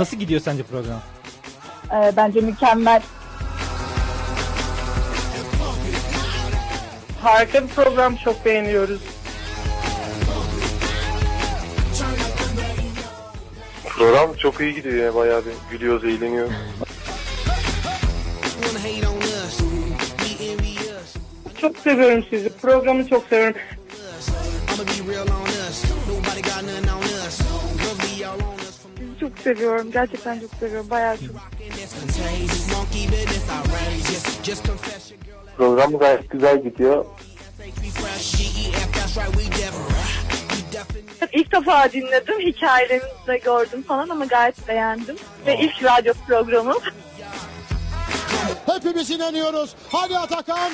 [0.00, 1.00] Nasıl gidiyor sence program?
[1.92, 3.02] Ee, bence mükemmel.
[7.22, 9.00] Harika bir program çok beğeniyoruz.
[13.84, 16.52] Program çok iyi gidiyor ya bayağı bir gülüyoruz, eğleniyoruz.
[21.60, 22.48] Çok seviyorum sizi.
[22.48, 23.56] Programı çok seviyorum.
[29.40, 29.90] Seviyorum.
[29.92, 30.90] Gerçekten çok seviyorum.
[30.90, 31.36] Bayağı çok.
[35.56, 37.04] Program gayet güzel gidiyor.
[41.32, 42.40] İlk defa dinledim.
[42.40, 45.16] Hikayelerinizi de gördüm falan ama gayet beğendim.
[45.46, 46.78] Ve ilk radyo programım.
[48.66, 49.74] Hepimiz inanıyoruz.
[49.92, 50.72] Hadi Atakan.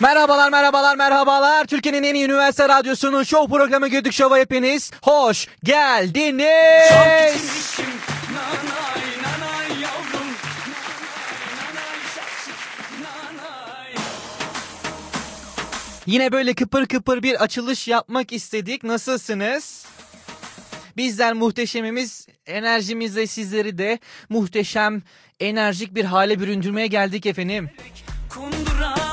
[0.00, 1.66] Merhabalar merhabalar merhabalar.
[1.66, 6.92] Türkiye'nin en iyi üniversite radyosunun show programı Güdük Show'a hepiniz hoş geldiniz.
[16.06, 18.84] Yine böyle kıpır kıpır bir açılış yapmak istedik.
[18.84, 19.86] Nasılsınız?
[20.96, 25.02] Bizler muhteşemimiz enerjimizle sizleri de muhteşem
[25.40, 27.70] enerjik bir hale büründürmeye geldik efendim.
[28.28, 29.05] Kundurama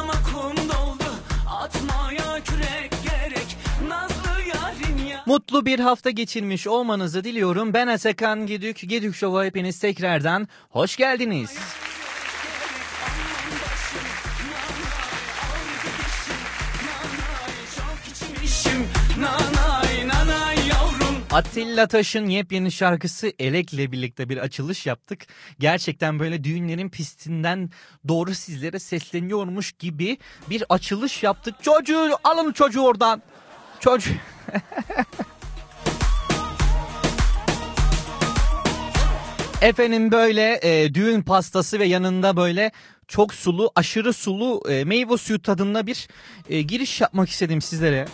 [5.25, 7.73] Mutlu bir hafta geçirmiş olmanızı diliyorum.
[7.73, 8.89] Ben Atakan Gedük.
[8.89, 11.57] Gedük Show'a hepiniz tekrardan hoş geldiniz.
[21.31, 25.25] Atilla Taş'ın yepyeni şarkısı Elek'le birlikte bir açılış yaptık.
[25.59, 27.69] Gerçekten böyle düğünlerin pistinden
[28.07, 30.17] doğru sizlere sesleniyormuş gibi
[30.49, 31.55] bir açılış yaptık.
[31.61, 33.21] Çocuğu alın çocuğu oradan.
[33.83, 34.09] Çocuğu.
[39.61, 42.71] Efendim böyle e, düğün pastası ve yanında böyle
[43.07, 46.07] çok sulu, aşırı sulu e, meyve suyu tadında bir
[46.49, 48.05] e, giriş yapmak istedim sizlere.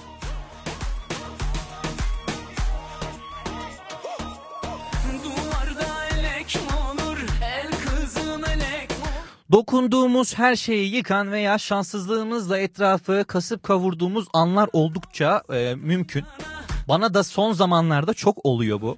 [9.51, 16.23] Dokunduğumuz her şeyi yıkan veya şanssızlığımızla etrafı kasıp kavurduğumuz anlar oldukça e, mümkün.
[16.87, 18.97] Bana da son zamanlarda çok oluyor bu.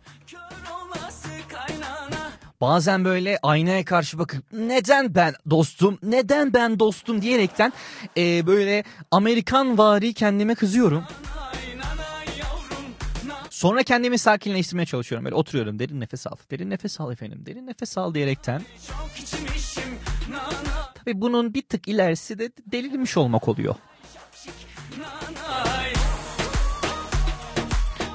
[2.62, 7.74] Bazen böyle aynaya karşı bakıp neden ben dostum, neden ben dostum diyerekten
[8.18, 11.04] e, böyle Amerikan vari kendime kızıyorum.
[13.62, 15.26] Sonra kendimi sakinleştirmeye çalışıyorum.
[15.26, 18.62] Böyle oturuyorum derin nefes al, derin nefes al efendim, derin nefes al diyerekten.
[20.96, 23.76] Tabii bunun bir tık ilerisi de delirmiş olmak oluyor.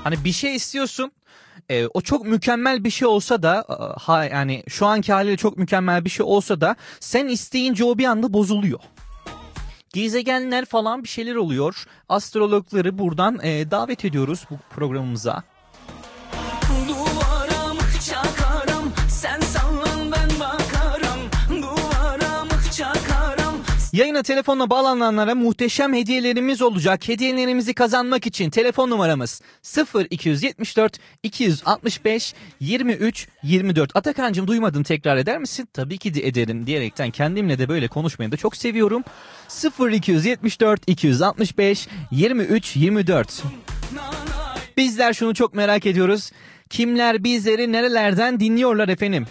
[0.05, 1.13] Hani bir şey istiyorsun.
[1.69, 5.59] e, o çok mükemmel bir şey olsa da e, ha yani şu anki haliyle çok
[5.59, 8.81] mükemmel bir şey olsa da sen isteyince o bir anda bozuluyor.
[9.97, 11.85] Gezegenler falan bir şeyler oluyor.
[12.09, 15.43] Astrologları buradan e, davet ediyoruz bu programımıza.
[23.97, 27.09] Yayına telefonla bağlananlara muhteşem hediyelerimiz olacak.
[27.09, 29.43] Hediyelerimizi kazanmak için telefon numaramız
[30.11, 33.97] 0274 265 23 24.
[33.97, 35.69] Atakan'cığım duymadım tekrar eder misin?
[35.73, 39.05] Tabii ki de ederim diyerekten kendimle de böyle konuşmayı da çok seviyorum.
[39.81, 43.43] 0274 265 23 24.
[44.77, 46.31] Bizler şunu çok merak ediyoruz.
[46.71, 49.27] Kimler bizleri nerelerden dinliyorlar efendim?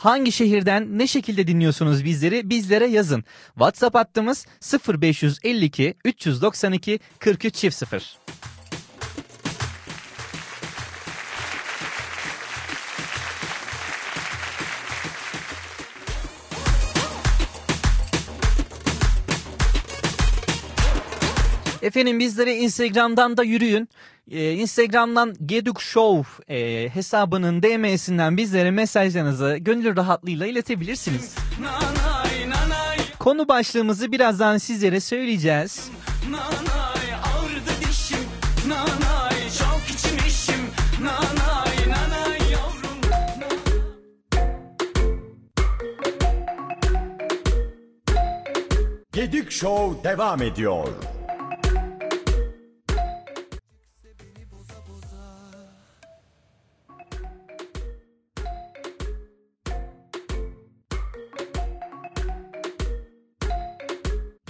[0.00, 3.24] Hangi şehirden ne şekilde dinliyorsunuz bizleri bizlere yazın.
[3.54, 4.46] WhatsApp hattımız
[4.88, 8.18] 0552 392 43 çift 0.
[21.82, 23.88] Efendim bizlere Instagram'dan da yürüyün.
[24.30, 31.34] Ee, Instagram'dan Geduk Show e, hesabının DM'sinden bizlere mesajlarınızı gönül rahatlığıyla iletebilirsiniz.
[31.60, 35.90] Nanay nanay Konu başlığımızı birazdan sizlere söyleyeceğiz.
[36.30, 38.18] nanay Ağrıdı dişim
[38.68, 40.60] Nanay çok içmişim
[41.02, 43.00] Nanay nanay yavrum
[49.12, 50.88] Gedik Show devam ediyor.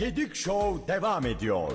[0.00, 1.72] Gedik Show devam ediyor.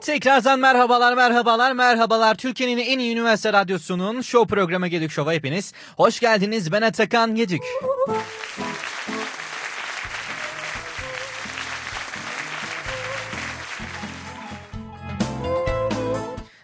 [0.00, 2.34] Tekrardan merhabalar merhabalar merhabalar.
[2.34, 5.72] Türkiye'nin en iyi üniversite radyosunun show programı Gedük Show'a hepiniz.
[5.96, 7.62] Hoş geldiniz ben Atakan Gedük.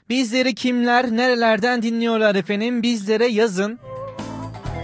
[0.09, 3.79] Bizleri kimler nerelerden dinliyorlar efendim bizlere yazın.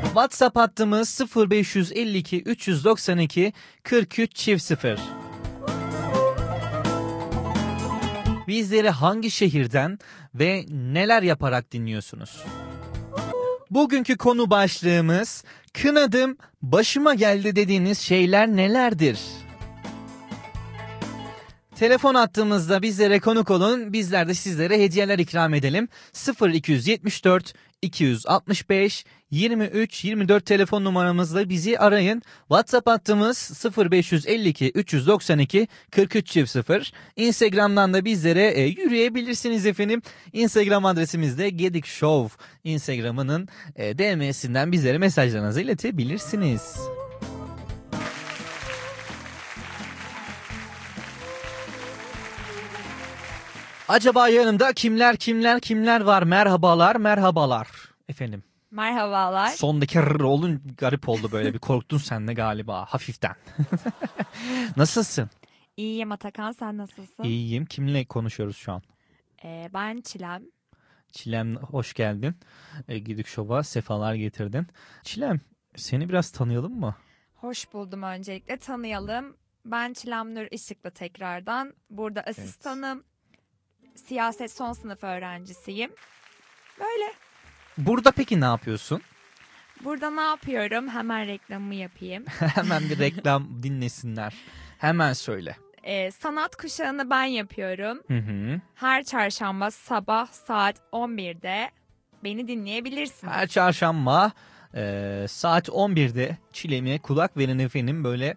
[0.05, 4.99] WhatsApp hattımız 0552 392 43 çift 0.
[8.49, 9.99] Bizleri hangi şehirden
[10.35, 12.45] ve neler yaparak dinliyorsunuz?
[13.71, 19.19] Bugünkü konu başlığımız kınadım başıma geldi dediğiniz şeyler nelerdir?
[21.79, 23.93] Telefon attığımızda bizlere konuk olun.
[23.93, 25.89] Bizler de sizlere hediyeler ikram edelim.
[26.43, 32.23] 0274 265 23 24 telefon numaramızla bizi arayın.
[32.49, 36.93] WhatsApp hattımız 0552 392 43 0.
[37.17, 40.03] Instagram'dan da bizlere e, yürüyebilirsiniz efendim.
[40.33, 42.45] Instagram adresimiz de Gedik Show.
[42.65, 46.77] Instagram'ının e, DM'sinden bizlere mesajlarınızı iletebilirsiniz.
[53.89, 56.23] Acaba yanımda kimler kimler kimler var?
[56.23, 57.69] Merhabalar merhabalar
[58.09, 58.43] efendim.
[58.71, 59.49] Merhabalar.
[59.49, 63.35] Sondaki rrr olun garip oldu böyle bir korktun sen de galiba hafiften.
[64.77, 65.31] Nasılsın?
[65.77, 67.23] İyiyim Atakan sen nasılsın?
[67.25, 67.67] İyiyim.
[67.67, 68.83] Kimle konuşuyoruz şu an?
[69.45, 70.43] Ee, ben Çilem.
[71.13, 72.35] Çilem hoş geldin.
[72.89, 74.67] E, Gidik Şov'a sefalar getirdin.
[75.03, 75.41] Çilem
[75.77, 76.95] seni biraz tanıyalım mı?
[77.35, 79.37] Hoş buldum öncelikle tanıyalım.
[79.65, 81.75] Ben Çilem Nur Işıklı tekrardan.
[81.91, 83.05] Burada asistanım.
[83.95, 85.91] Siyaset son sınıf öğrencisiyim.
[86.81, 87.13] Böyle.
[87.79, 89.03] Burada peki ne yapıyorsun?
[89.85, 90.89] Burada ne yapıyorum?
[90.89, 92.25] Hemen reklamımı yapayım.
[92.55, 94.35] Hemen bir reklam dinlesinler.
[94.79, 95.57] Hemen söyle.
[95.83, 98.03] Ee, sanat kuşağını ben yapıyorum.
[98.09, 98.61] Hı hı.
[98.75, 101.71] Her çarşamba sabah saat 11'de
[102.25, 103.33] beni dinleyebilirsiniz.
[103.33, 104.33] Her çarşamba
[104.75, 108.37] e, saat 11'de Çilem'e kulak verin efendim böyle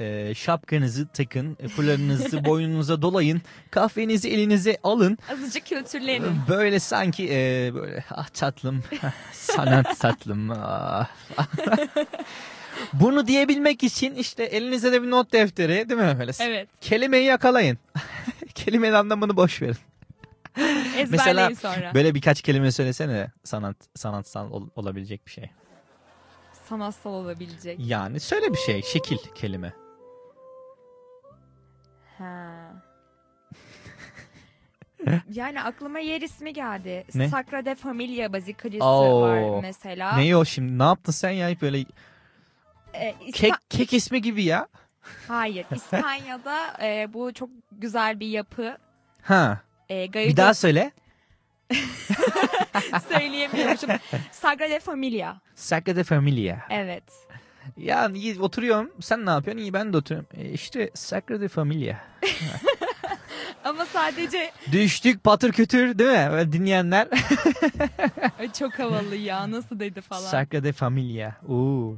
[0.00, 5.18] e, şapkanızı takın, e, fularınızı boynunuza dolayın, kahvenizi elinize alın.
[5.32, 6.32] Azıcık kültürlenin.
[6.48, 8.82] Böyle sanki e, böyle ah tatlım,
[9.32, 10.50] sanat tatlım.
[10.50, 11.08] ah.
[12.92, 16.16] Bunu diyebilmek için işte elinize de bir not defteri değil mi?
[16.18, 16.68] Böyle Evet.
[16.80, 17.78] kelimeyi yakalayın.
[18.54, 19.76] Kelimenin anlamını boş verin.
[20.56, 21.94] Ezberleyin Mesela sonra.
[21.94, 25.50] böyle birkaç kelime söylesene sanat sanatsal ol- olabilecek bir şey.
[26.68, 27.78] Sanatsal olabilecek.
[27.80, 29.72] Yani söyle bir şey, şekil kelime.
[32.18, 32.52] Ha.
[35.30, 37.04] yani aklıma yer ismi geldi.
[37.14, 37.28] Ne?
[37.28, 39.20] Sacra de Familia Bazilikası Oo.
[39.22, 40.16] var mesela.
[40.16, 40.78] Ne o şimdi?
[40.78, 41.60] Ne yaptın sen ya?
[41.60, 41.84] Böyle
[42.94, 44.68] Ee, İspa- kek kek ismi gibi ya.
[45.28, 45.66] Hayır.
[45.74, 48.76] İspanya'da e, bu çok güzel bir yapı.
[49.22, 49.60] Ha.
[49.88, 50.90] E, Gayo Bir daha söyle.
[53.08, 53.90] söyleyemiyormuşum.
[54.32, 55.36] Sagra de Familia.
[55.54, 56.58] Sagrada Familia.
[56.70, 57.04] Evet.
[57.76, 58.90] Ya iyi oturuyorum.
[59.00, 59.62] Sen ne yapıyorsun?
[59.62, 60.28] İyi ben de oturuyorum.
[60.34, 61.96] E işte Sagrada Familia.
[63.64, 66.28] Ama sadece Düştük patır kütür değil mi?
[66.32, 67.08] Böyle dinleyenler.
[68.38, 69.50] Ay, çok havalı ya.
[69.50, 70.20] Nasıl dedi falan.
[70.20, 71.32] Sagrada Familia.
[71.48, 71.94] Oo.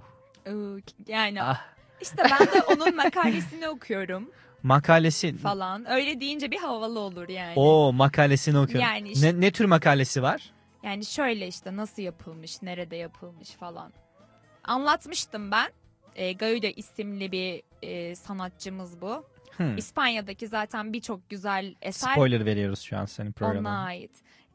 [1.09, 1.61] Yani Ah.
[2.01, 4.31] işte ben de onun makalesini okuyorum
[4.63, 5.37] Makalesi.
[5.37, 5.91] falan.
[5.91, 7.53] Öyle deyince bir havalı olur yani.
[7.57, 8.81] O makalesini okuyorum.
[8.89, 10.51] Yani işte- ne, ne tür makalesi var?
[10.83, 13.93] Yani şöyle işte nasıl yapılmış, nerede yapılmış falan.
[14.69, 15.71] Anlatmıştım ben.
[16.17, 19.25] E, Gauda isimli bir e, sanatçımız bu.
[19.57, 19.77] Hmm.
[19.77, 23.85] İspanya'daki zaten birçok güzel eser Spoiler veriyoruz şu an senin ona programına.
[23.85, 24.11] ait.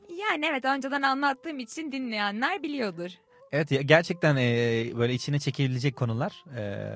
[0.09, 3.11] Yani evet önceden anlattığım için dinleyenler biliyordur.
[3.51, 4.41] Evet gerçekten e,
[4.97, 6.43] böyle içine çekilecek konular.
[6.57, 6.87] E,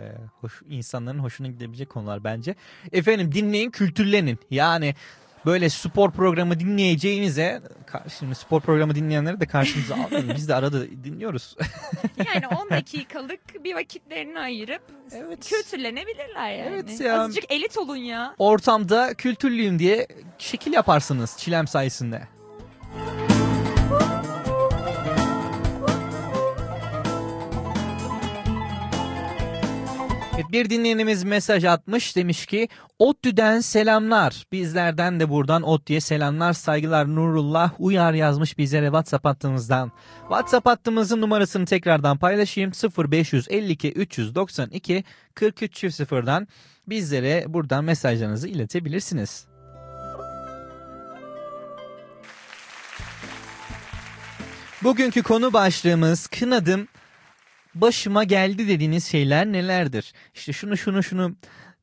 [0.41, 2.55] hoş, insanların hoşuna gidebilecek konular bence.
[2.91, 4.39] Efendim dinleyin kültürlenin.
[4.51, 4.95] Yani
[5.47, 7.61] böyle spor programı dinleyeceğinize
[8.19, 10.31] şimdi spor programı dinleyenleri de karşımıza almayın.
[10.35, 11.55] Biz de arada dinliyoruz.
[12.35, 15.49] Yani 10 dakikalık bir vakitlerini ayırıp Evet.
[15.49, 16.69] kültürlenebilirler yani.
[16.73, 17.21] Evet ya.
[17.21, 18.35] Azıcık elit olun ya.
[18.37, 22.21] Ortamda kültürlüyüm diye şekil yaparsınız çilem sayesinde.
[23.09, 23.26] Evet,
[30.51, 34.45] bir dinleyenimiz mesaj atmış demiş ki ODTÜ'den selamlar.
[34.51, 39.91] Bizlerden de buradan ODTÜ'ye selamlar saygılar Nurullah Uyar yazmış bizlere WhatsApp hattımızdan.
[40.21, 45.03] WhatsApp hattımızın numarasını tekrardan paylaşayım 0552 392
[45.35, 46.47] 43 0'dan
[46.87, 49.45] bizlere buradan mesajlarınızı iletebilirsiniz.
[54.83, 56.87] Bugünkü konu başlığımız kınadım
[57.81, 60.13] başıma geldi dediğiniz şeyler nelerdir?
[60.35, 61.35] İşte şunu şunu şunu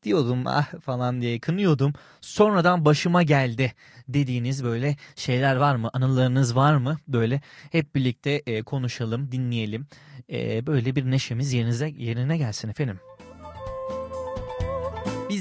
[0.03, 1.93] diyordum ah falan diye kınıyordum.
[2.21, 3.73] Sonradan başıma geldi
[4.09, 5.91] dediğiniz böyle şeyler var mı?
[5.93, 6.97] Anılarınız var mı?
[7.09, 7.41] Böyle
[7.73, 9.87] hep birlikte e, konuşalım, dinleyelim.
[10.33, 13.01] E, böyle bir neşemiz yerinize yerine gelsin efendim.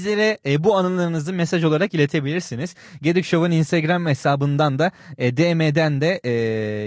[0.04, 2.74] Bizlere e, bu anılarınızı mesaj olarak iletebilirsiniz.
[3.02, 6.30] Gedik Show'un Instagram hesabından da e, DM'den de e,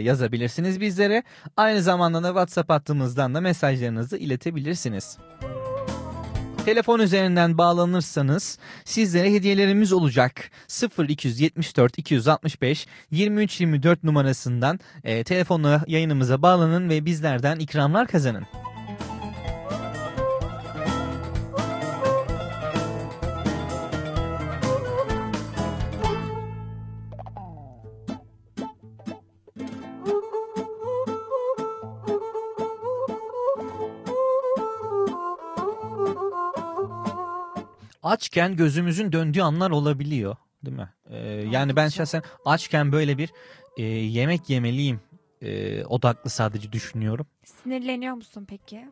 [0.02, 1.24] yazabilirsiniz bizlere.
[1.58, 5.18] Aynı zamanda da WhatsApp hattımızdan da mesajlarınızı iletebilirsiniz.
[6.66, 10.52] Telefon üzerinden bağlanırsanız sizlere hediyelerimiz olacak.
[11.10, 18.44] 0274 265 23 24 numarasından e, telefonla yayınımıza bağlanın ve bizlerden ikramlar kazanın.
[38.08, 40.36] Açken gözümüzün döndüğü anlar olabiliyor.
[40.66, 40.90] Değil mi?
[41.10, 41.18] Ee,
[41.52, 43.30] yani ben şahsen açken böyle bir
[43.78, 45.00] e, yemek yemeliyim
[45.42, 47.28] e, odaklı sadece düşünüyorum.
[47.44, 48.86] Sinirleniyor musun peki?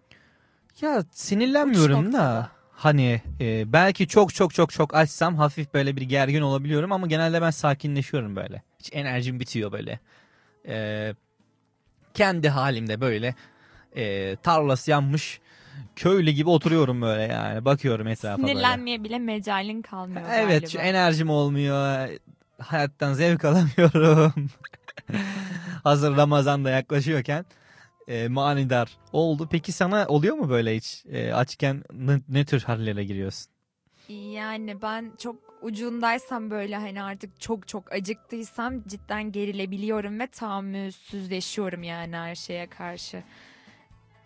[0.81, 6.41] Ya sinirlenmiyorum da hani e, belki çok çok çok çok açsam hafif böyle bir gergin
[6.41, 8.63] olabiliyorum ama genelde ben sakinleşiyorum böyle.
[8.79, 9.99] Hiç enerjim bitiyor böyle.
[10.67, 11.13] E,
[12.13, 13.35] kendi halimde böyle
[13.95, 15.39] e, tarlası yanmış
[15.95, 18.53] köylü gibi oturuyorum böyle yani bakıyorum etrafa böyle.
[18.53, 20.89] Sinirlenmeye bile mecalin kalmıyor Evet şu galiba.
[20.89, 22.09] enerjim olmuyor.
[22.59, 24.33] Hayattan zevk alamıyorum.
[25.83, 27.45] Hazır Ramazan da yaklaşıyorken
[28.07, 29.47] e, manidar oldu.
[29.51, 33.51] Peki sana oluyor mu böyle hiç e, açken ne, ne tür hallere giriyorsun?
[34.09, 42.15] Yani ben çok ucundaysam böyle hani artık çok çok acıktıysam cidden gerilebiliyorum ve tahammülsüzleşiyorum yani
[42.15, 43.23] her şeye karşı.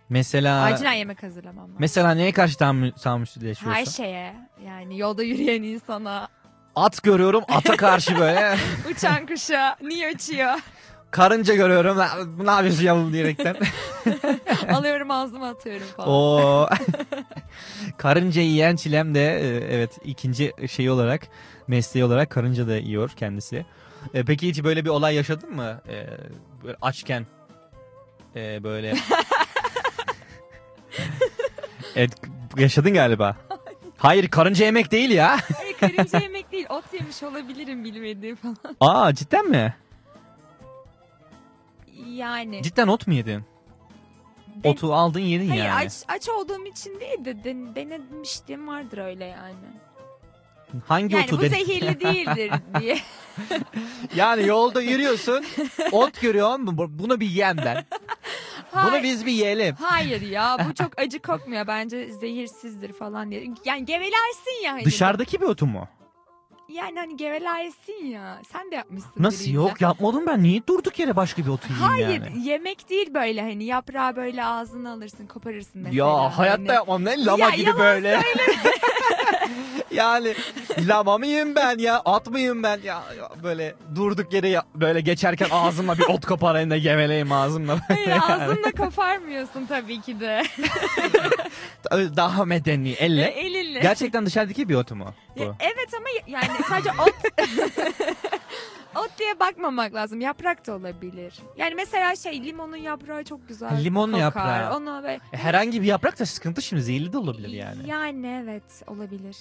[0.10, 1.75] Mesela Acilen yemek hazırlamam lazım.
[1.80, 3.80] mesela neye karşı tahammül, tahammülsüzleşiyorsun?
[3.80, 4.36] Her şeye
[4.66, 6.28] yani yolda yürüyen insana
[6.75, 8.58] At görüyorum ata karşı böyle.
[8.92, 10.54] uçan kuşa niye uçuyor
[11.12, 11.98] Karınca görüyorum.
[11.98, 13.56] "Ne- Ne yapıyorsun yavrum diyerekten.
[14.74, 16.10] alıyorum ağzıma atıyorum falan.
[16.10, 16.70] O
[17.98, 21.22] karınca yiyen çilem de e, evet ikinci şey olarak
[21.68, 23.66] mesleği olarak karınca da yiyor kendisi.
[24.13, 25.82] E, peki hiç böyle bir olay yaşadın mı?
[25.89, 26.08] E,
[26.63, 27.25] böyle açken
[28.36, 28.94] e, böyle
[31.96, 32.12] Evet
[32.58, 33.36] yaşadın galiba.
[33.98, 35.38] Hayır karınca yemek değil ya.
[35.58, 38.58] Hayır karınca yemek değil ot yemiş olabilirim bilmediğim falan.
[38.79, 39.75] Aa cidden mi?
[42.08, 42.63] Yani.
[42.63, 43.44] Cidden ot mu yedin?
[44.63, 45.86] Den- Otu aldın yedin Hayır yani.
[45.86, 49.56] aç, aç olduğum için değil de den- denemişliğim vardır öyle yani.
[50.88, 52.98] Hangi Yani otu bu zehirli değildir diye.
[54.15, 55.46] Yani yolda yürüyorsun,
[55.91, 57.86] ot görüyorsun, bu- bunu bir yiyem ben.
[58.74, 59.04] Bunu Hayır.
[59.04, 59.76] biz bir yiyelim.
[59.80, 63.44] Hayır ya bu çok acı kokmuyor bence zehirsizdir falan diye.
[63.66, 64.86] Yani gevelersin ya hani.
[64.86, 65.88] Dışarıdaki bir otu mu?
[66.70, 68.42] Yani hani gevelersin ya.
[68.52, 69.12] Sen de yapmışsın.
[69.18, 70.44] Nasıl yok yapmadım ben.
[70.44, 72.48] Niye durduk yere başka bir otu yiyeyim Hayır yani?
[72.48, 76.08] yemek değil böyle hani yaprağı böyle ağzına alırsın koparırsın mesela.
[76.08, 76.72] Ya hayatta hani.
[76.72, 78.22] yapmam ne lama Ya gibi yalan böyle.
[79.91, 80.34] yani
[80.88, 85.48] lama mıyım ben ya at mıyım ben ya, ya böyle durduk yere ya- böyle geçerken
[85.51, 87.77] ağzımla bir ot koparayım da geveleyim ağzımla.
[87.88, 90.44] Hayır ağzınla koparmıyorsun tabii ki de.
[91.91, 93.24] Daha medeni E, elle.
[93.25, 93.79] Elinle.
[93.79, 95.41] Gerçekten dışarıdaki bir otu mu bu?
[95.44, 97.13] Ya, evet ama yani sadece ot
[98.96, 100.22] ot diye bakmamak lazım.
[100.22, 101.34] Yaprak da olabilir.
[101.58, 104.24] Yani mesela şey limonun yaprağı çok güzel Limonun kokar.
[104.25, 104.77] yaprağı.
[104.77, 107.89] Onu ve E, Herhangi bir yaprak da sıkıntı şimdi zehirli de olabilir yani.
[107.89, 109.38] Yani evet olabilir.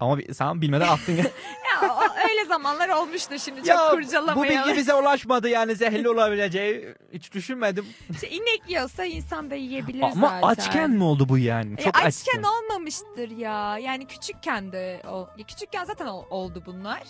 [0.00, 1.24] Ama sen bilmeden attın ya.
[1.82, 4.66] Ya o- öyle zamanlar olmuştu şimdi çok ya bu kurcalamayalım.
[4.68, 7.86] bilgi bize ulaşmadı yani zehirli olabileceği hiç düşünmedim.
[8.10, 10.42] İşte inek yiyorsa insan da yiyebilir Ama zaten.
[10.48, 11.72] açken mi oldu bu yani?
[11.72, 12.42] E, Çok açken açken.
[12.42, 13.78] olmamıştır ya.
[13.78, 17.02] Yani küçükken de o, küçükken zaten ol- oldu bunlar.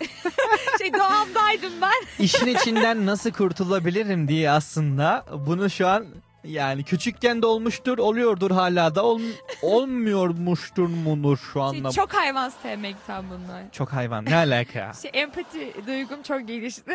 [0.78, 2.06] şey doğamdaydım ben.
[2.24, 6.06] İşin içinden nasıl kurtulabilirim diye aslında bunu şu an
[6.44, 9.20] yani küçükken de olmuştur, oluyordur hala da ol,
[9.62, 11.90] olmuyormuştur munur şu Şey, anda.
[11.90, 11.94] Çok...
[11.94, 13.62] çok hayvan sevmekten bunlar.
[13.92, 14.92] hayvan ne alaka?
[15.02, 16.92] Şey, empati duygum çok gelişti.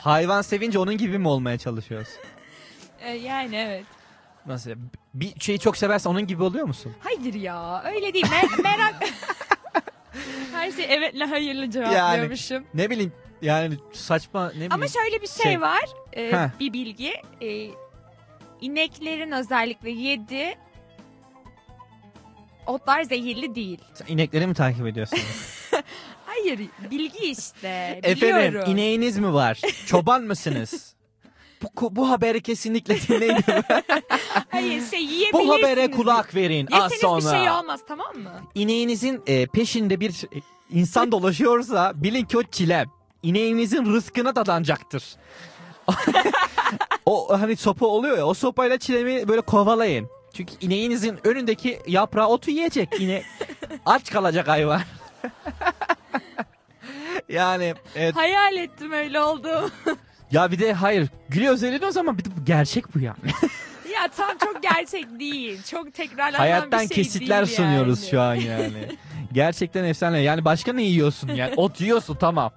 [0.00, 2.08] hayvan sevince onun gibi mi olmaya çalışıyoruz?
[3.00, 3.84] E, yani evet.
[4.46, 4.70] Nasıl?
[5.14, 6.92] Bir şeyi çok seversen onun gibi oluyor musun?
[7.00, 8.26] Hayır ya öyle değil.
[8.26, 8.94] Me- merak...
[10.52, 12.64] Her şey evetle hayırlı cevaplıyormuşum.
[12.74, 13.12] Ne bileyim
[13.42, 14.72] yani saçma ne bileyim.
[14.72, 15.60] Ama şöyle bir şey, Şey.
[15.60, 15.84] var.
[16.12, 16.60] e, Heh.
[16.60, 17.12] bir bilgi.
[17.40, 17.70] E,
[18.60, 20.54] ineklerin özellikle yedi
[22.66, 23.78] otlar zehirli değil.
[23.94, 25.18] Sen inekleri mi takip ediyorsun?
[26.26, 26.60] Hayır
[26.90, 28.00] bilgi işte.
[28.02, 28.70] Efendim Biliyorum.
[28.72, 29.60] ineğiniz mi var?
[29.86, 30.94] Çoban mısınız?
[31.62, 33.36] bu, bu haberi kesinlikle dinleyin.
[34.48, 35.48] Hayır şey yiyebilirsiniz.
[35.48, 37.34] bu habere kulak verin az Yeseniz sonra.
[37.34, 38.32] bir şey olmaz tamam mı?
[38.54, 42.86] İneğinizin e, peşinde bir e, insan dolaşıyorsa bilin ki o çilem.
[43.22, 45.04] İneğinizin rızkına dadanacaktır.
[47.06, 50.08] o hani sopa oluyor ya o sopayla çilemi böyle kovalayın.
[50.34, 53.00] Çünkü ineğinizin önündeki yaprağı otu yiyecek.
[53.00, 53.22] Yine
[53.86, 54.80] aç kalacak hayvan.
[57.28, 58.16] yani evet.
[58.16, 59.70] Hayal ettim öyle oldu.
[60.32, 63.16] Ya bir de hayır gülüyor özelliğini o zaman bir de bu gerçek bu yani.
[63.94, 65.62] ya tam çok gerçek değil.
[65.62, 68.10] Çok tekrarlanan Hayattan bir şey kesitler değil sunuyoruz yani.
[68.10, 68.88] şu an yani.
[69.32, 70.20] Gerçekten efsane.
[70.20, 71.54] Yani başka ne yiyorsun yani?
[71.56, 72.50] Ot yiyorsun tamam.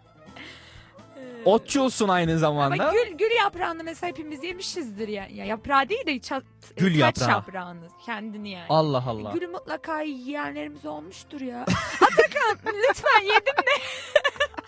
[1.46, 2.84] Otçulsun aynı zamanda.
[2.84, 5.28] Ama gül, gül yaprağını mesela hepimiz yemişizdir ya.
[5.32, 6.44] ya yaprağı değil de çat,
[6.78, 7.30] Gül yaprağı.
[7.30, 8.66] yaprağını kendini yani.
[8.70, 9.32] Allah Allah.
[9.32, 11.62] Gülü mutlaka yiyenlerimiz olmuştur ya.
[12.02, 13.82] Atakan lütfen yedim de.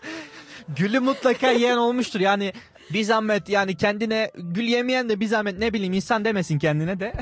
[0.78, 2.20] Gülü mutlaka yiyen olmuştur.
[2.20, 2.54] Yani
[2.94, 7.14] bir zahmet yani kendine gül yemeyen de bir zahmet ne bileyim insan demesin kendine de.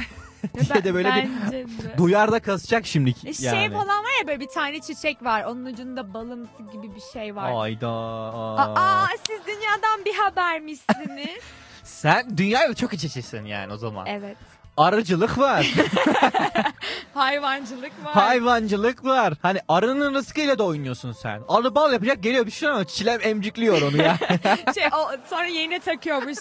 [0.73, 1.65] diye de böyle bir de.
[1.97, 3.35] duyarda kasacak şimdi E, yani.
[3.35, 5.43] Şey falan var ya böyle bir tane çiçek var.
[5.43, 7.51] Onun ucunda balımsı gibi bir şey var.
[7.55, 7.89] Ayda.
[7.89, 11.43] Aa, siz dünyadan bir habermişsiniz.
[11.83, 14.05] Sen dünyayla çok iç içesin yani o zaman.
[14.07, 14.37] evet.
[14.77, 15.73] Arıcılık var.
[17.13, 18.13] Hayvancılık var.
[18.13, 19.33] hayvancılık var.
[19.41, 21.41] Hani arının rızkıyla da oynuyorsun sen.
[21.47, 24.17] Arı bal yapacak geliyor bir şey ama çilem emcikliyor onu ya.
[24.75, 26.37] şey, o, sonra yerine takıyormuş.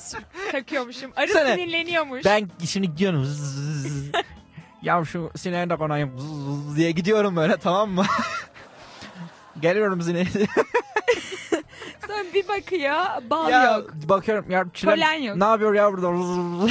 [0.52, 1.10] takıyormuşum.
[1.16, 2.24] Arı Sana- sinirleniyormuş.
[2.24, 3.24] ben şimdi gidiyorum.
[3.24, 4.10] Zzz.
[4.82, 6.10] ya şu sineğe de konayım
[6.76, 8.04] diye gidiyorum böyle tamam mı?
[9.62, 10.24] Geliyorum sineğe.
[12.06, 12.94] Sonra bir bakıyor
[13.30, 13.90] bal ya yok.
[13.94, 15.36] bakıyorum ya çilem Polen yok.
[15.36, 16.10] ne yapıyor ya burada?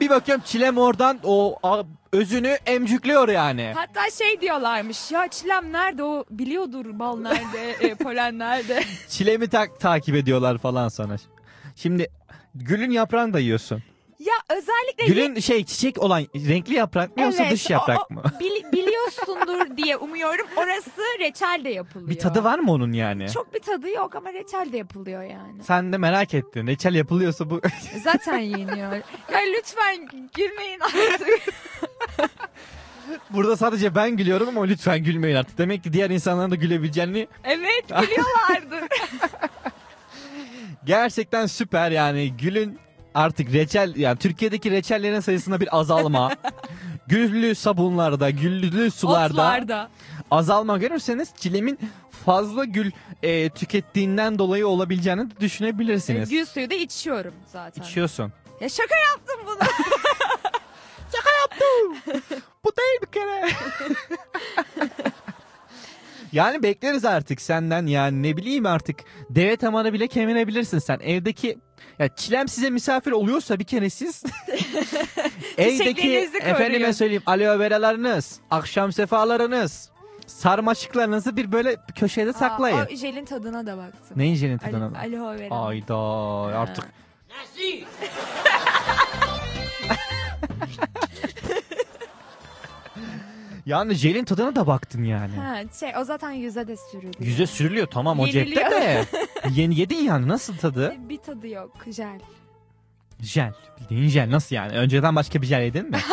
[0.00, 3.72] Bir bakıyorum çilem oradan o a- özünü emcikliyor yani.
[3.76, 8.82] Hatta şey diyorlarmış ya çilem nerede o biliyordur bal nerede e, polen nerede.
[9.08, 11.16] Çilemi tak takip ediyorlar falan sana.
[11.76, 12.10] Şimdi
[12.54, 13.82] gülün yaprağını da yiyorsun.
[14.20, 18.22] Ya özellikle Gülün şey çiçek olan renkli yaprak mı yoksa dış o- yaprak o- mı?
[18.40, 20.46] bil- biliyorsundur diye umuyorum.
[20.56, 22.10] Orası reçel de yapılıyor.
[22.10, 23.30] Bir tadı var mı onun yani?
[23.30, 25.62] Çok bir tadı yok ama reçel de yapılıyor yani.
[25.62, 26.66] Sen de merak ettin.
[26.66, 27.60] Reçel yapılıyorsa bu
[28.04, 28.92] Zaten yeniyor.
[29.32, 31.28] Ya lütfen gülmeyin artık.
[33.30, 35.58] burada sadece ben gülüyorum ama lütfen gülmeyin artık.
[35.58, 38.88] Demek ki diğer insanların da gülebileceğini Evet gülüyorlardır.
[40.84, 42.36] gerçekten süper yani.
[42.36, 42.78] Gülün
[43.14, 46.32] artık reçel yani Türkiye'deki reçellerin sayısında bir azalma.
[47.06, 49.90] güllü sabunlarda, güllü sularda Otlarda.
[50.30, 51.78] azalma görürseniz çilemin
[52.24, 52.90] fazla gül
[53.22, 56.30] e, tükettiğinden dolayı olabileceğini de düşünebilirsiniz.
[56.30, 57.82] Gül suyu da içiyorum zaten.
[57.82, 58.32] İçiyorsun.
[58.60, 59.58] Ya şaka yaptım bunu.
[62.64, 63.50] Bu değil bir kere.
[66.32, 70.98] yani bekleriz artık senden yani ne bileyim artık deve tamanı bile kemirebilirsin sen.
[71.02, 71.58] Evdeki
[71.98, 74.22] ya çilem size misafir oluyorsa bir kere siz
[75.58, 79.90] evdeki efendime söyleyeyim aloe veralarınız, akşam sefalarınız,
[80.26, 82.78] sarmaşıklarınızı bir böyle köşede saklayın.
[82.78, 84.16] Aa, o jelin tadına da baktım.
[84.16, 84.98] Neyin jenin Alo- tadına?
[85.00, 85.54] Aloe vera.
[85.54, 85.96] Ayda
[86.58, 86.84] artık.
[93.70, 95.36] Yani jelin tadına da baktın yani.
[95.36, 97.14] Ha, şey o zaten yüze de sürülüyor.
[97.20, 98.70] Yüze sürülüyor tamam o cepte Yeniliyor.
[98.70, 99.04] de.
[99.50, 100.94] Yeni yedin yani nasıl tadı?
[101.08, 102.20] Bir tadı yok jel.
[103.20, 103.52] Jel.
[103.80, 104.72] Bildiğin jel nasıl yani?
[104.72, 105.98] Önceden başka bir jel yedin mi?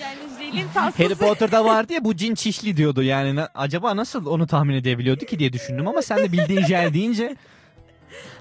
[0.00, 1.02] Yani jelin tatlısı.
[1.02, 3.36] Harry Potter'da vardı ya bu cin çişli diyordu yani.
[3.36, 7.36] na- acaba nasıl onu tahmin edebiliyordu ki diye düşündüm ama sen de bildiğin jel deyince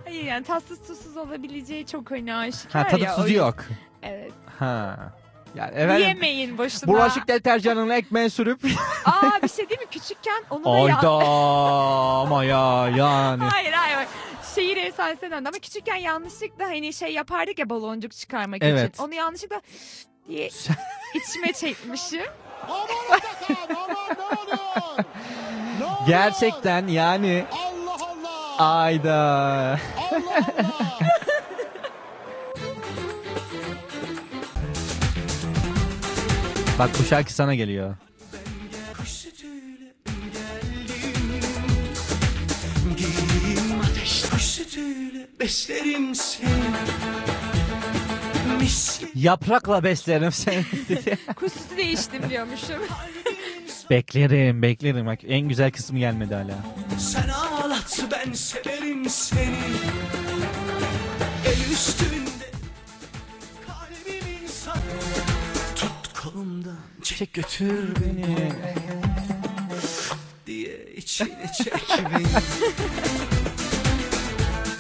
[0.06, 3.14] Hayır yani tatsız tuzsuz olabileceği çok öne ha tadı ya.
[3.14, 3.66] o tuzu yüzden- yok.
[4.04, 4.32] Evet.
[4.60, 4.98] Ha.
[5.56, 6.94] Yani efendim Yemeyin boşuna.
[6.94, 8.60] bulaşık deterjanını ekmeğe sürüp
[9.06, 9.88] Aa bir şey değil mi?
[9.92, 11.10] Küçükken onu da ayda
[12.22, 13.44] ama ya yani.
[13.44, 14.08] Hayır hayır.
[14.56, 18.94] Şehir efsanesine döndü ama küçükken yanlışlıkla hani şey yapardık ya baloncuk çıkarmak Evet.
[18.94, 19.04] için.
[19.04, 19.62] Onu yanlışlıkla
[20.28, 20.50] diye
[21.14, 22.22] içime çekmişim.
[22.70, 25.06] Aman Atakan aman ne oluyor?
[25.80, 26.08] Ne oluyor?
[26.08, 28.72] Gerçekten yani Allah Allah.
[28.82, 29.14] ayda.
[30.12, 31.00] Allah Allah.
[36.80, 37.96] Bak bu şarkı sana geliyor.
[45.40, 46.50] Beslerim seni
[49.16, 50.64] Yaprakla beslerim seni.
[51.36, 52.82] Kuş sütü değiştim diyormuşum.
[53.90, 55.06] beklerim beklerim.
[55.06, 56.56] Bak en güzel kısmı gelmedi hala.
[57.00, 59.56] sen ağlat ben severim seni
[61.46, 62.27] El üstünde
[66.68, 68.52] Kolumdan çek götür beni
[70.48, 72.26] diye içine çek beni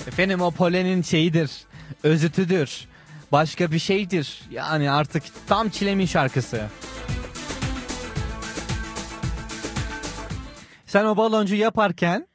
[0.07, 1.51] Efendim o polenin şeyidir.
[2.03, 2.87] Özütüdür.
[3.31, 4.41] Başka bir şeydir.
[4.51, 6.67] Yani artık tam çilemin şarkısı.
[10.85, 12.27] Sen o baloncu yaparken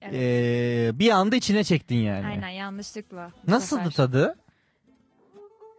[0.00, 0.14] Evet.
[0.14, 2.26] eee, bir anda içine çektin yani.
[2.26, 3.30] Aynen yanlışlıkla.
[3.48, 3.92] Nasıldı sefer.
[3.96, 4.36] tadı?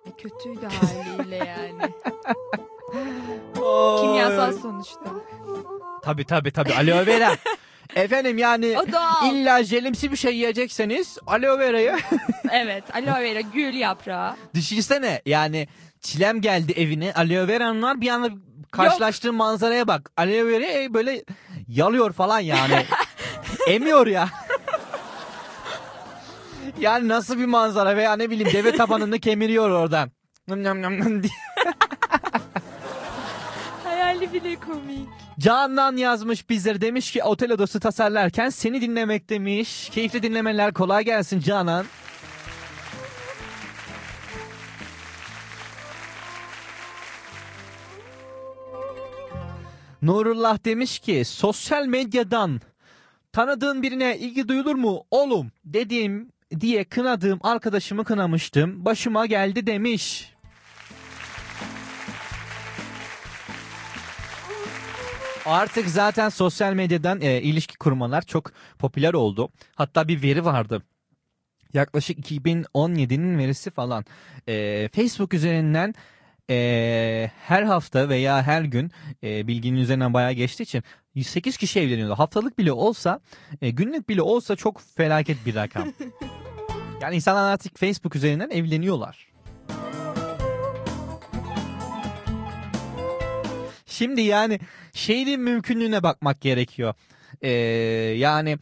[0.06, 1.82] E, kötüydü haliyle yani.
[4.02, 5.00] Kimyasal sonuçta.
[6.04, 7.32] Tabi tabi tabi aloe vera.
[7.96, 9.32] Efendim yani O doğal.
[9.34, 11.96] illa jelimsi bir şey yiyecekseniz aloe vera'yı
[12.52, 14.36] Evet aloe vera gül yaprağı.
[14.54, 15.68] düşünsene yani
[16.02, 18.30] çilem geldi evine aloe vera'nın var bir anda
[18.72, 20.12] karşılaştığın manzaraya bak.
[20.18, 21.24] Aloe vera böyle
[21.68, 22.86] yalıyor falan yani.
[23.68, 24.30] Emiyor ya.
[26.80, 30.12] yani nasıl bir manzara veya ne bileyim deve tabanını kemiriyor oradan.
[30.48, 31.32] Nım nım nım diye.
[34.18, 35.10] Hayali bile komik.
[35.40, 39.90] Canan yazmış bizlere demiş ki otel odası tasarlarken seni dinlemek demiş.
[39.90, 41.86] Keyifli dinlemeler kolay gelsin Canan.
[50.02, 52.62] Nurullah demiş ki sosyal medyadan
[53.32, 58.86] tanıdığın birine ilgi duyulur mu oğlum dediğim diye kınadığım arkadaşımı kınamıştım.
[58.86, 60.34] Başıma geldi demiş.
[65.48, 69.50] Artık zaten sosyal medyadan e, ilişki kurmalar çok popüler oldu.
[69.76, 70.82] Hatta bir veri vardı.
[71.74, 74.06] Yaklaşık 2017'nin verisi falan.
[74.48, 75.96] E, Facebook üzerinden
[76.50, 78.92] e, her hafta veya her gün
[79.24, 80.84] e, bilginin üzerinden bayağı geçtiği için
[81.16, 82.16] 108 kişi evleniyordu.
[82.16, 83.20] Haftalık bile olsa,
[83.62, 85.94] e, günlük bile olsa çok felaket bir rakam.
[87.02, 89.27] yani insanlar artık Facebook üzerinden evleniyorlar.
[93.98, 94.60] Şimdi yani
[94.94, 96.94] şeyin mümkünlüğüne bakmak gerekiyor.
[97.42, 97.50] Ee,
[98.18, 98.58] yani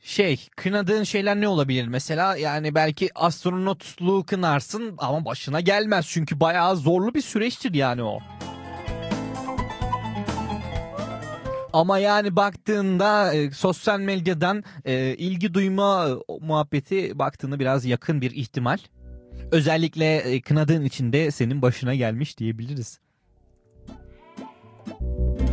[0.00, 1.88] şey kınadığın şeyler ne olabilir?
[1.88, 6.06] Mesela yani belki astronotluğu kınarsın ama başına gelmez.
[6.08, 8.18] Çünkü bayağı zorlu bir süreçtir yani o.
[11.72, 18.30] Ama yani baktığında e, sosyal medyadan e, ilgi duyma e, muhabbeti baktığında biraz yakın bir
[18.30, 18.78] ihtimal.
[19.52, 23.03] Özellikle e, kınadığın için de senin başına gelmiş diyebiliriz.
[25.04, 25.43] Thank you.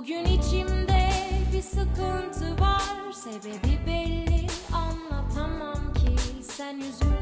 [0.00, 1.08] Bugün içimde
[1.52, 3.12] bir sıkıntı var.
[3.12, 6.16] Sebebi belli anlatamam ki.
[6.42, 7.19] Sen üzülme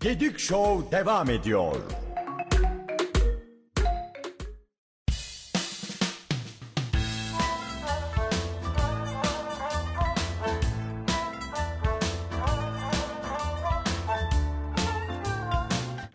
[0.00, 1.99] Gedik Show devam ediyor.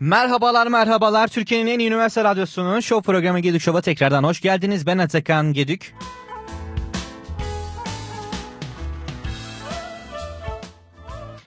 [0.05, 1.27] Merhabalar merhabalar.
[1.27, 4.85] Türkiye'nin en iyi üniversite radyosunun show programı Gedük Show'a tekrardan hoş geldiniz.
[4.85, 5.93] Ben Atakan Gedük.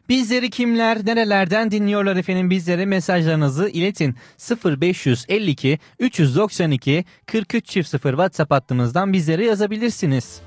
[0.08, 4.16] Bizleri kimler, nerelerden dinliyorlar efendim bizlere mesajlarınızı iletin.
[4.64, 10.40] 0552 392 43 çift 0 WhatsApp hattımızdan bizlere yazabilirsiniz.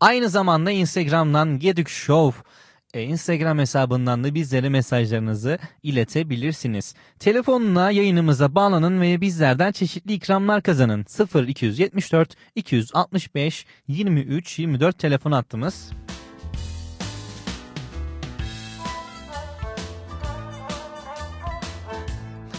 [0.00, 2.49] Aynı zamanda Instagram'dan Gedük Show
[2.94, 6.94] Instagram hesabından da bizlere mesajlarınızı iletebilirsiniz.
[7.18, 11.04] Telefonuna yayınımıza bağlanın ve bizlerden çeşitli ikramlar kazanın.
[11.08, 15.90] 0 274 265 23 24 telefon hattımız.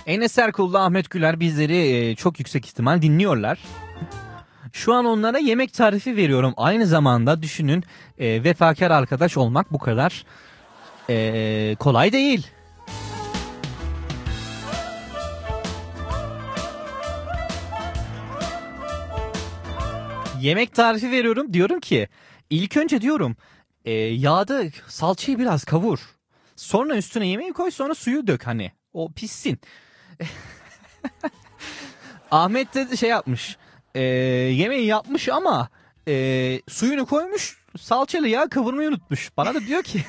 [0.05, 3.59] Enes Erkul'la Ahmet Güler bizleri e, çok yüksek ihtimal dinliyorlar.
[4.73, 6.53] Şu an onlara yemek tarifi veriyorum.
[6.57, 7.83] Aynı zamanda düşünün
[8.19, 10.25] e, vefakar arkadaş olmak bu kadar
[11.09, 12.47] e, kolay değil.
[20.41, 22.07] Yemek tarifi veriyorum diyorum ki
[22.49, 23.35] ilk önce diyorum
[23.85, 25.99] e, yağda salçayı biraz kavur.
[26.55, 29.59] Sonra üstüne yemeği koy sonra suyu dök hani o pişsin.
[32.31, 33.57] Ahmet de şey yapmış.
[33.95, 35.69] E, yemeği yapmış ama
[36.07, 36.13] e,
[36.69, 39.37] suyunu koymuş salçalı yağ kavurmayı unutmuş.
[39.37, 40.01] Bana da diyor ki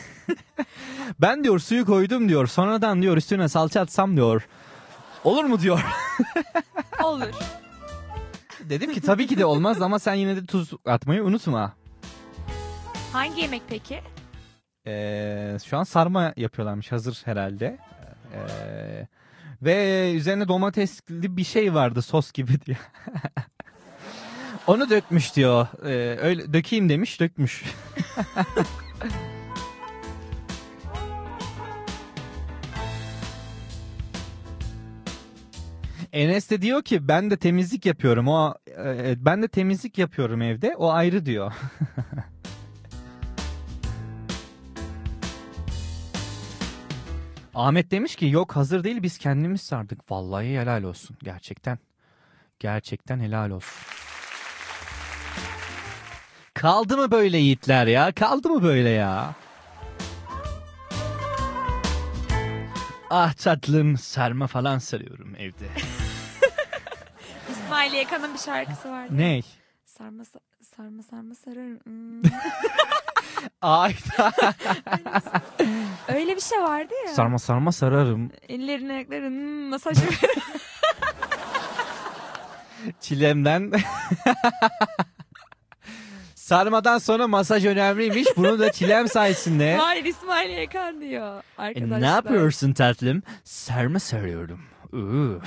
[1.21, 4.49] ben diyor suyu koydum diyor sonradan diyor üstüne salça atsam diyor.
[5.25, 5.85] Olur mu diyor.
[7.05, 7.27] Olur.
[8.61, 11.73] Dedim ki tabii ki de olmaz ama sen yine de tuz atmayı unutma.
[13.13, 14.01] Hangi yemek peki?
[14.87, 17.79] Ee, şu an sarma yapıyorlarmış hazır herhalde.
[18.35, 19.07] Ee,
[19.63, 22.77] ve üzerine domatesli bir şey vardı sos gibi diye.
[24.67, 25.67] Onu dökmüş diyor.
[25.85, 27.65] Ee, öyle dökeyim demiş, dökmüş.
[36.13, 38.29] Enes de diyor ki ben de temizlik yapıyorum.
[38.29, 40.77] O e, ben de temizlik yapıyorum evde.
[40.77, 41.53] O ayrı diyor.
[47.55, 50.11] Ahmet demiş ki yok hazır değil biz kendimiz sardık.
[50.11, 51.79] Vallahi helal olsun gerçekten.
[52.59, 53.93] Gerçekten helal olsun.
[56.55, 58.13] Kaldı mı böyle yiğitler ya?
[58.13, 59.35] Kaldı mı böyle ya?
[63.11, 65.65] Ah tatlım sarma falan sarıyorum evde.
[67.51, 69.17] İsmail Yakan'ın bir şarkısı vardı.
[69.17, 69.43] Ney?
[69.87, 70.41] Sarma sa-
[70.77, 71.81] sarma sarma sararım.
[71.85, 72.23] Hmm.
[73.63, 74.33] Ayda.
[76.09, 77.13] Öyle bir şey vardı ya.
[77.15, 78.31] sarma sarma sararım.
[78.49, 79.99] Ellerin ayakların hmm, masaj
[83.01, 83.73] Çilemden.
[86.43, 88.29] Sarmadan sonra masaj önemliymiş.
[88.37, 89.77] Bunu da çilem sayesinde.
[89.81, 92.01] Hayır İsmail Yakan diyor E, arkadaşlar.
[92.01, 93.23] ne yapıyorsun tatlım?
[93.45, 94.61] Sarma sarıyorum.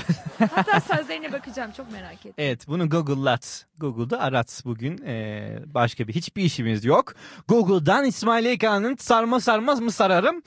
[0.52, 2.34] Hatta sözlerine bakacağım çok merak ettim.
[2.38, 3.66] Evet bunu Google'lat.
[3.78, 5.02] Google'da arat bugün.
[5.06, 7.14] Ee, başka bir hiçbir işimiz yok.
[7.48, 10.42] Google'dan İsmail Ekan'ın sarma sarmaz mı sararım?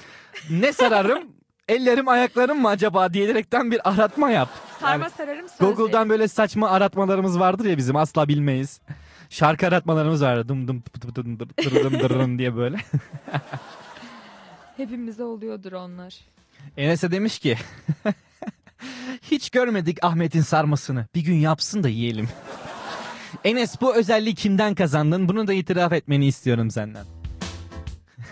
[0.50, 1.22] Ne sararım?
[1.68, 4.48] Ellerim ayaklarım mı acaba diyerekten bir aratma yap.
[4.80, 5.74] Sarma sararım sözleri.
[5.74, 8.80] Google'dan böyle saçma aratmalarımız vardır ya bizim asla bilmeyiz.
[9.31, 10.49] Şarkı aratmalarımız vardı.
[10.49, 12.77] Dım dım pıt pıt dım dır dım dırırım diye böyle.
[14.77, 16.14] Hepimize oluyordur onlar.
[16.77, 17.57] Enes'e demiş ki
[19.23, 21.07] hiç görmedik Ahmet'in sarmasını.
[21.14, 22.29] Bir gün yapsın da yiyelim.
[23.45, 25.29] Enes bu özelliği kimden kazandın?
[25.29, 27.05] Bunu da itiraf etmeni istiyorum senden.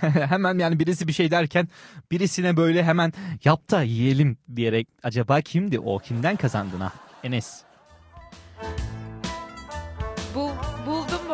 [0.01, 1.69] hemen yani birisi bir şey derken
[2.11, 3.13] birisine böyle hemen
[3.45, 6.93] yap da yiyelim diyerek acaba kimdi o kimden kazandın ha
[7.25, 7.63] Enes?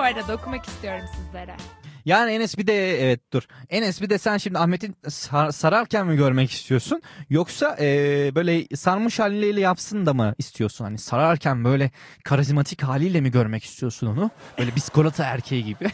[0.02, 1.56] Arada okumak istiyorum sizlere.
[2.04, 3.42] Yani Enes bir de evet dur.
[3.70, 7.02] Enes bir de sen şimdi Ahmet'in sar- sararken mi görmek istiyorsun?
[7.30, 10.84] Yoksa eee, böyle sarmış haliyle yapsın da mı istiyorsun?
[10.84, 11.90] Hani sararken böyle
[12.24, 14.30] karizmatik haliyle mi görmek istiyorsun onu?
[14.58, 15.90] Böyle biskolata erkeği gibi.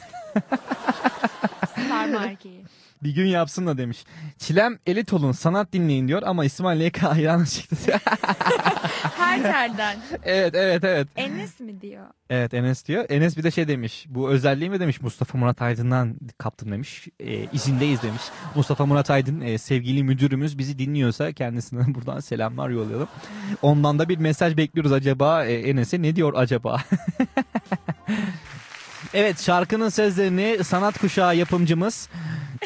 [1.88, 2.64] Sarma erkeği.
[3.02, 4.04] Bir gün yapsın da demiş.
[4.38, 7.76] Çilem elit olun sanat dinleyin diyor ama İsmail YK hayranı çıktı.
[9.18, 9.98] Her telden.
[10.22, 11.08] evet evet evet.
[11.16, 12.06] Enes mi diyor?
[12.30, 13.04] Evet Enes diyor.
[13.08, 14.06] Enes bir de şey demiş.
[14.08, 17.08] Bu özelliği mi demiş Mustafa Murat Aydın'dan kaptım demiş.
[17.20, 18.22] E, izindeyiz demiş.
[18.54, 23.08] Mustafa Murat Aydın e, sevgili müdürümüz bizi dinliyorsa kendisine buradan selamlar yollayalım.
[23.62, 26.82] Ondan da bir mesaj bekliyoruz acaba e, Enes'e ne diyor acaba?
[29.14, 32.08] evet şarkının sözlerini sanat kuşağı yapımcımız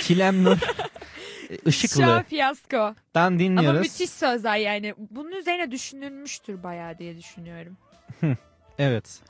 [0.00, 0.58] Çilem Nur
[1.66, 2.94] Işıklı'dan fiyasko.
[3.14, 3.80] Ama dinliyoruz.
[3.80, 4.94] müthiş sözler yani.
[5.10, 7.76] Bunun üzerine düşünülmüştür bayağı diye düşünüyorum.
[8.78, 9.20] Evet.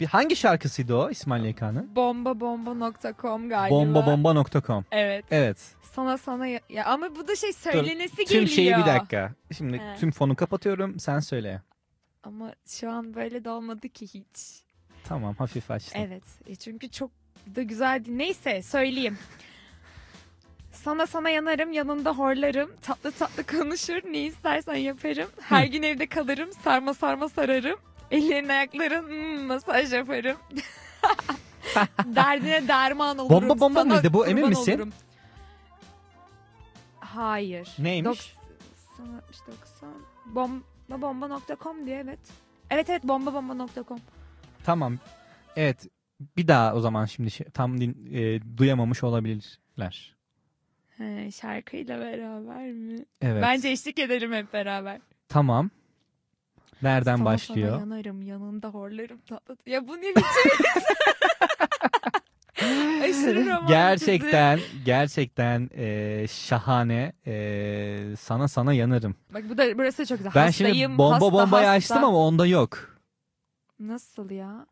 [0.00, 1.96] Bir hangi şarkısıydı o İsmail YK'nın?
[1.96, 3.74] Bombabomba.com galiba.
[3.74, 4.84] Bombabomba.com.
[4.90, 5.24] Evet.
[5.30, 5.58] Evet.
[5.94, 8.48] Sana sana ya, ya ama bu da şey söylenesi Tüm geliyor.
[8.48, 9.32] şeyi bir dakika.
[9.56, 9.96] Şimdi He.
[10.00, 10.98] tüm fonu kapatıyorum.
[11.00, 11.62] Sen söyle.
[12.22, 14.62] Ama şu an böyle de olmadı ki hiç.
[15.04, 16.02] Tamam hafif açtım.
[16.06, 16.22] Evet.
[16.46, 17.10] E çünkü çok
[17.56, 18.04] da güzel.
[18.08, 19.18] Neyse söyleyeyim.
[20.72, 22.70] Sana sana yanarım, yanında horlarım.
[22.82, 25.28] Tatlı tatlı konuşur, ne istersen yaparım.
[25.40, 27.78] Her gün evde kalırım, sarma sarma sararım.
[28.10, 30.36] Ellerin ayakların hmm, masaj yaparım.
[32.04, 33.42] Derdine derman olurum.
[33.42, 34.72] Bomba bomba sana mıydı bu, emin kurban misin?
[34.72, 34.92] olurum.
[37.00, 37.68] Hayır.
[37.78, 38.34] Neymiş?
[38.98, 39.90] 90 60 90
[40.26, 42.18] bomba bomba.com diye evet.
[42.70, 44.00] Evet evet bomba bomba.com.
[44.64, 44.98] Tamam.
[45.56, 45.86] Evet.
[46.36, 50.16] Bir daha o zaman şimdi şey- tam din, e, duyamamış olabilirler.
[50.96, 53.04] He, şarkıyla beraber mi?
[53.22, 53.42] Evet.
[53.42, 55.00] Bence eşlik edelim hep beraber.
[55.28, 55.70] Tamam.
[56.82, 57.80] Nereden Sana başlıyor?
[57.80, 59.56] Sana yanarım yanında horlarım tatlı.
[59.66, 60.52] Ya bu ne biçim?
[63.02, 67.12] Aşırı gerçekten gerçekten e, şahane.
[67.26, 69.14] E, sana sana yanarım.
[69.34, 70.32] Bak bu da burası da çok güzel.
[70.34, 71.94] Ben Hastayım, şimdi bomba hasta, bombayı hasta.
[71.94, 72.98] açtım ama onda yok.
[73.80, 74.66] Nasıl ya?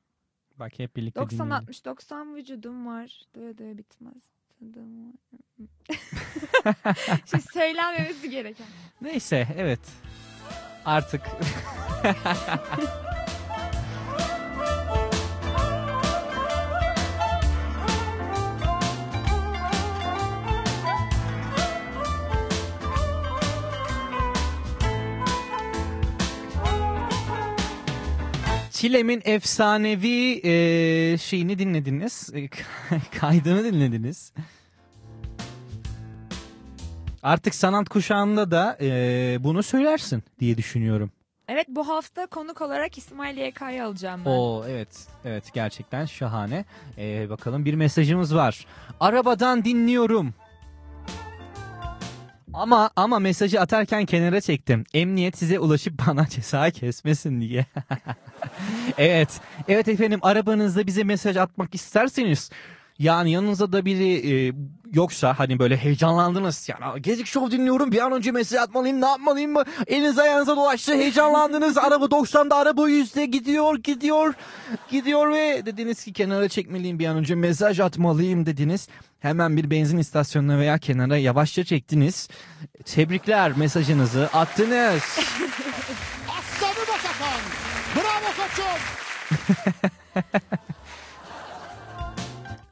[0.59, 1.63] Bak hep birlikte 90 dinleyelim.
[1.63, 3.21] 60 90 vücudum var.
[3.35, 4.23] Döve döve bitmez.
[4.61, 5.13] Tadım
[7.31, 8.67] şey söylenmemesi gereken.
[9.01, 9.81] Neyse evet.
[10.85, 11.23] Artık
[28.77, 32.31] Çilem'in efsanevi e, şeyini dinlediniz.
[32.35, 32.49] E,
[33.19, 34.33] kaydını dinlediniz.
[37.23, 38.89] Artık sanat kuşağında da e,
[39.41, 41.11] bunu söylersin diye düşünüyorum.
[41.49, 44.31] Evet bu hafta konuk olarak İsmail YK'yı alacağım ben.
[44.31, 46.65] Oo evet evet gerçekten şahane.
[46.99, 48.67] Ee, bakalım bir mesajımız var.
[49.01, 50.35] Arabadan dinliyorum.
[52.57, 54.85] Ama ama mesajı atarken kenara çektim.
[54.95, 57.67] Emniyet size ulaşıp bana ceza kesmesin diye.
[58.99, 59.41] evet.
[59.69, 62.51] Evet efendim arabanızda bize mesaj atmak isterseniz
[62.99, 64.53] yani yanınızda da biri e,
[64.93, 66.69] yoksa hani böyle heyecanlandınız.
[66.69, 69.63] Yani Gezik Show dinliyorum bir an önce mesaj atmalıyım ne yapmalıyım mı?
[69.87, 71.79] Eliniz ayağınıza dolaştı heyecanlandınız.
[71.79, 74.35] araba 90'da araba 100'de gidiyor gidiyor
[74.91, 78.89] gidiyor ve dediniz ki kenara çekmeliyim bir an önce mesaj atmalıyım dediniz.
[79.27, 82.29] Hemen bir benzin istasyonuna veya kenara yavaşça çektiniz.
[82.85, 85.03] Tebrikler mesajınızı attınız.
[86.29, 87.41] Aslanı Başakan.
[87.97, 88.81] Bravo koçum.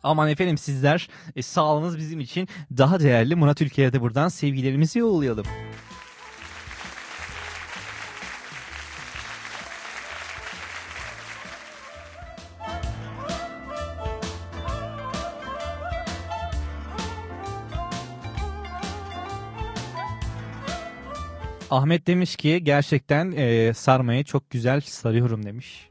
[0.02, 3.34] Aman efendim sizler e, sağlığınız bizim için daha değerli.
[3.36, 5.46] Murat Ülke'ye de buradan sevgilerimizi yollayalım.
[21.74, 25.88] Ahmet demiş ki gerçekten e, sarmayı çok güzel sarıyorum demiş.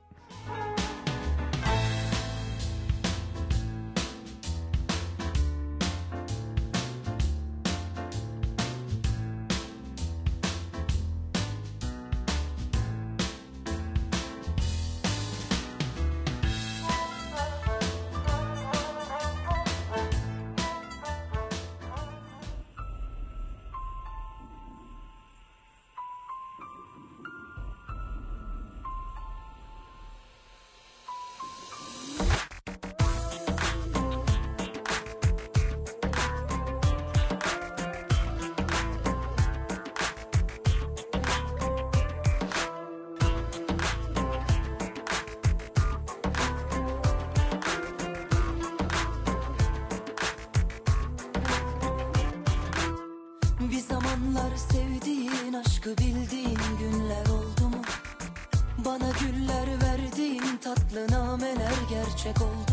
[62.24, 62.73] Nameler gerçek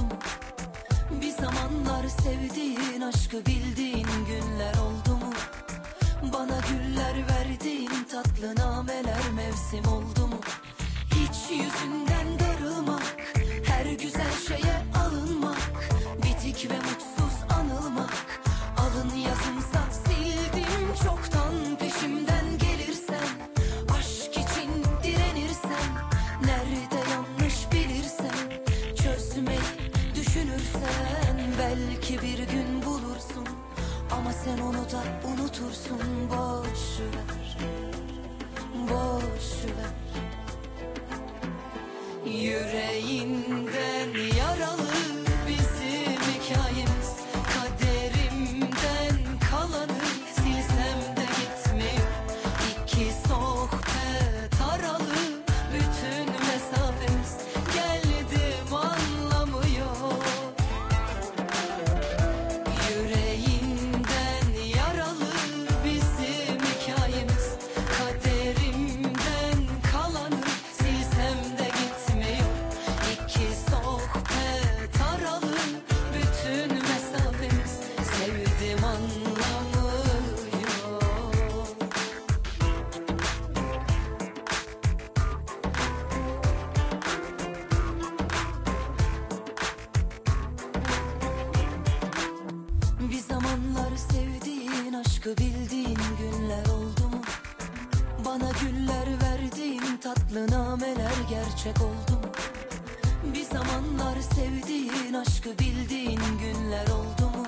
[105.51, 107.47] aşkı bildiğin günler oldu mu?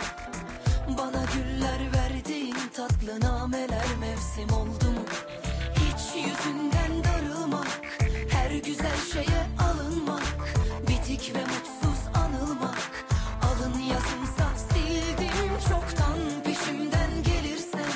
[0.99, 5.05] Bana güller verdiğin tatlı nameler mevsim oldu mu?
[5.75, 7.81] Hiç yüzünden darılmak,
[8.31, 10.55] her güzel şeye alınmak,
[10.89, 13.07] bitik ve mutsuz anılmak,
[13.43, 17.93] alın yazımsa sildim çoktan peşimden gelirsen,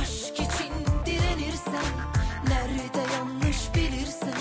[0.00, 0.72] aşk için
[1.06, 1.92] direnirsen,
[2.48, 4.40] nerede yanlış bilirsen,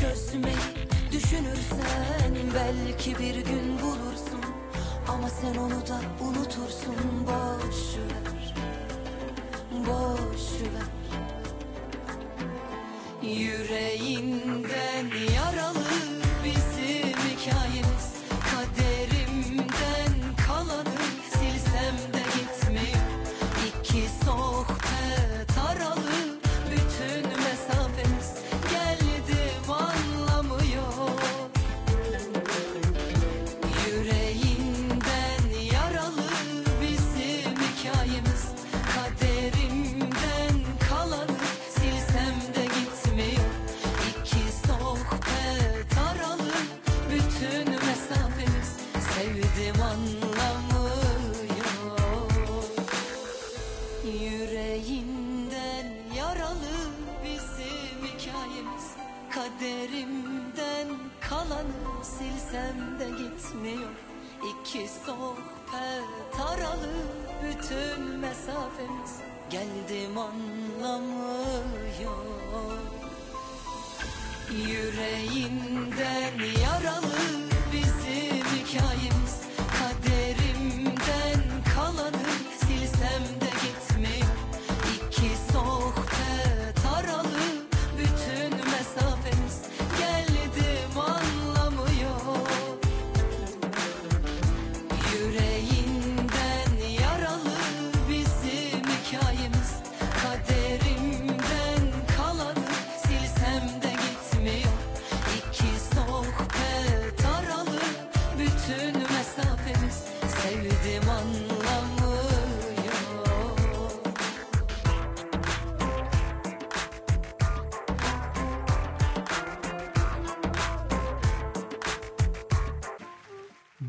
[0.00, 3.43] çözmeyi düşünürsen, belki bir
[5.44, 7.43] sen onu da unutursun, boş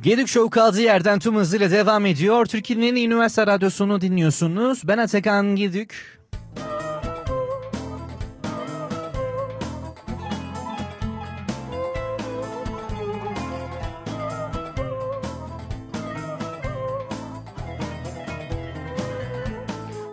[0.05, 2.45] Gedik Show kaldığı yerden tüm hızıyla devam ediyor.
[2.45, 4.87] Türkiye'nin üniversite radyosunu dinliyorsunuz.
[4.87, 5.91] Ben Atakan Gedik.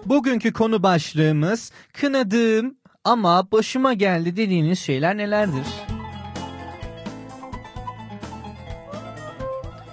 [0.06, 2.74] Bugünkü konu başlığımız kınadığım
[3.04, 5.91] ama başıma geldi dediğiniz şeyler nelerdir?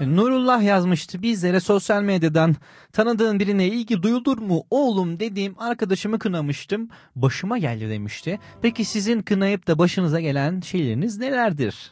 [0.02, 2.56] Nurullah yazmıştı bizlere sosyal medyadan
[2.93, 8.39] tanıdığın birine ilgi duyulur mu oğlum dediğim arkadaşımı kınamıştım başıma geldi demişti.
[8.62, 11.91] Peki sizin kınayıp da başınıza gelen şeyleriniz nelerdir?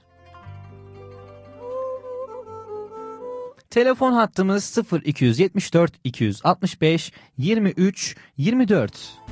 [3.70, 9.27] Telefon hattımız 0274 265 23 24.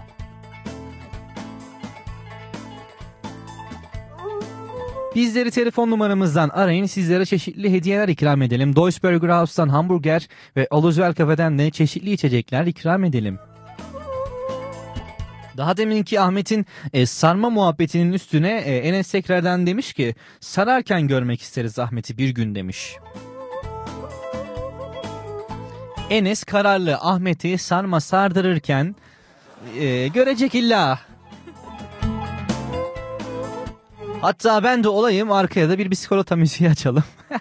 [5.16, 6.86] Bizleri telefon numaramızdan arayın.
[6.86, 8.76] Sizlere çeşitli hediyeler ikram edelim.
[8.76, 13.40] Duisburger House'tan hamburger ve Aluzvel Cafe'den de çeşitli içecekler ikram edelim.
[15.58, 21.80] Daha deminki Ahmet'in e, sarma muhabbetinin üstüne e, Enes tekrardan demiş ki sararken görmek isteriz
[21.80, 22.96] Ahmet'i bir gün demiş.
[26.10, 28.96] Enes kararlı Ahmet'i sarma sardırırken
[29.80, 31.00] e, görecek illa.
[34.22, 37.04] Hatta ben de olayım arkaya da bir bisikolata müziği açalım.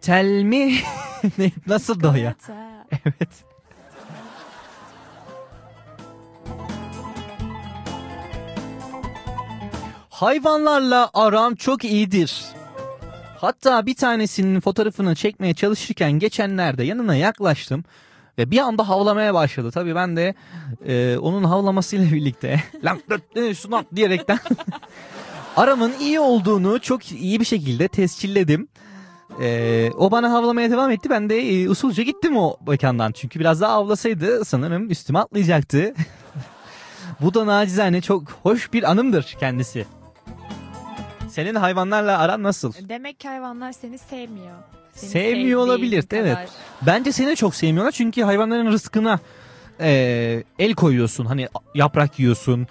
[0.00, 0.66] Tell me
[1.38, 2.34] Ne- nasıl da ya?
[3.04, 3.28] Evet.
[10.10, 12.42] Hayvanlarla aram çok iyidir.
[13.38, 17.84] Hatta bir tanesinin fotoğrafını çekmeye çalışırken geçenlerde yanına yaklaştım
[18.42, 19.70] ve bir anda havlamaya başladı.
[19.70, 20.34] Tabii ben de
[20.86, 23.00] e, onun havlamasıyla birlikte lan
[23.54, 24.38] şunu diyerekten
[25.56, 28.68] aramın iyi olduğunu çok iyi bir şekilde tescilledim.
[29.42, 31.10] E, o bana havlamaya devam etti.
[31.10, 33.12] Ben de e, usulca gittim o mekandan.
[33.12, 35.94] Çünkü biraz daha havlasaydı sanırım üstüme atlayacaktı.
[37.20, 39.86] Bu da nacizane çok hoş bir anımdır kendisi.
[41.30, 42.72] Senin hayvanlarla aran nasıl?
[42.88, 44.56] Demek ki hayvanlar seni sevmiyor.
[44.92, 46.20] Seni Sevmiyor olabilir, kadar.
[46.22, 46.48] evet.
[46.86, 49.20] Bence seni çok sevmiyorlar çünkü hayvanların rızkına
[49.80, 51.24] e, el koyuyorsun.
[51.24, 52.66] Hani yaprak yiyorsun,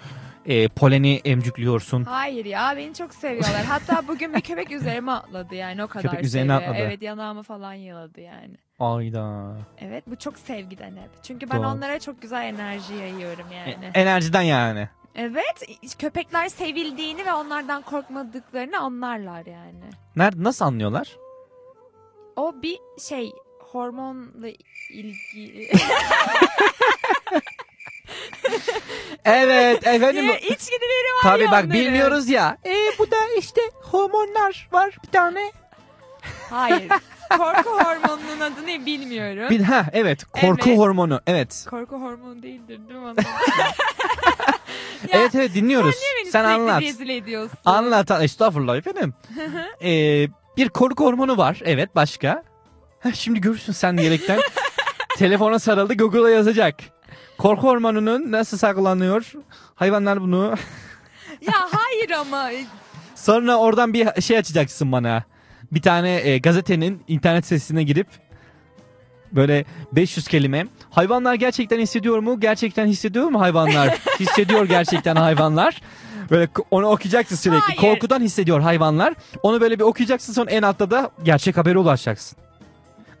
[0.46, 2.04] e, poleni emcükliyorsun.
[2.04, 3.64] Hayır ya beni çok seviyorlar.
[3.64, 6.70] Hatta bugün bir köpek üzerime atladı yani o kadar Köpek üzerine seviyor.
[6.70, 6.86] atladı.
[6.86, 8.54] Evet yanağımı falan yaladı yani.
[8.80, 9.52] Ayda.
[9.78, 11.10] Evet bu çok sevgiden hep.
[11.22, 11.66] Çünkü ben Doğru.
[11.68, 13.90] onlara çok güzel enerji yayıyorum E, yani.
[13.94, 14.88] enerjiden yani.
[15.14, 15.62] Evet
[15.98, 19.84] köpekler sevildiğini ve onlardan korkmadıklarını anlarlar yani.
[20.16, 21.08] Nerede nasıl anlıyorlar?
[22.36, 22.78] O bir
[23.08, 24.48] şey hormonla
[24.90, 25.70] ilgili.
[29.24, 30.24] Evet efendim.
[30.26, 31.72] Ya, İçgüdüleri var Tabii ya bak onların.
[31.72, 32.58] bilmiyoruz ya.
[32.66, 35.52] E bu da işte hormonlar var bir tane.
[36.50, 36.88] Hayır.
[37.30, 39.50] Korku hormonunun adını bilmiyorum.
[39.50, 40.78] Bir ha evet korku Evet.
[40.78, 41.20] hormonu.
[41.26, 41.66] Evet.
[41.70, 43.14] Korku hormonu değildir değil mi?
[45.12, 45.94] Ya, evet evet dinliyoruz.
[45.94, 46.82] Sen sürekli anlat.
[46.82, 47.58] rezil ediyorsun?
[47.64, 48.10] Anlat.
[48.10, 49.14] Estağfurullah efendim.
[49.82, 50.26] ee,
[50.56, 51.60] bir korku hormonu var.
[51.64, 52.42] Evet başka.
[53.00, 54.40] Heh, şimdi görürsün sen diyerekten.
[55.16, 56.74] Telefona sarıldı Google'a yazacak.
[57.38, 59.32] Korku hormonunun nasıl saklanıyor?
[59.74, 60.44] Hayvanlar bunu.
[61.40, 62.50] ya hayır ama.
[63.14, 65.24] Sonra oradan bir şey açacaksın bana.
[65.72, 68.06] Bir tane e, gazetenin internet sitesine girip
[69.32, 70.66] böyle 500 kelime.
[70.90, 72.40] Hayvanlar gerçekten hissediyor mu?
[72.40, 73.88] Gerçekten hissediyor mu hayvanlar?
[74.20, 75.82] hissediyor gerçekten hayvanlar.
[76.30, 77.60] Böyle onu okuyacaksın sürekli.
[77.60, 77.80] Hayır.
[77.80, 79.14] Korkudan hissediyor hayvanlar.
[79.42, 82.38] Onu böyle bir okuyacaksın sonra en altta da gerçek habere ulaşacaksın.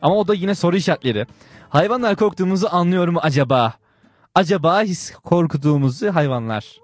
[0.02, 1.26] Ama o da yine soru işaretleri.
[1.68, 3.72] Hayvanlar korktuğumuzu anlıyor mu acaba?
[4.34, 6.80] Acaba his korktuğumuzu hayvanlar.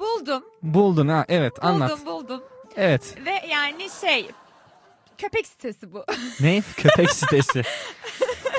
[0.00, 0.42] Buldum.
[0.62, 1.90] Buldun ha evet anlat.
[1.90, 2.42] Buldum buldum.
[2.76, 3.14] Evet.
[3.26, 4.30] Ve yani şey.
[5.18, 6.04] Köpek sitesi bu.
[6.40, 6.62] Ne?
[6.76, 7.62] Köpek sitesi.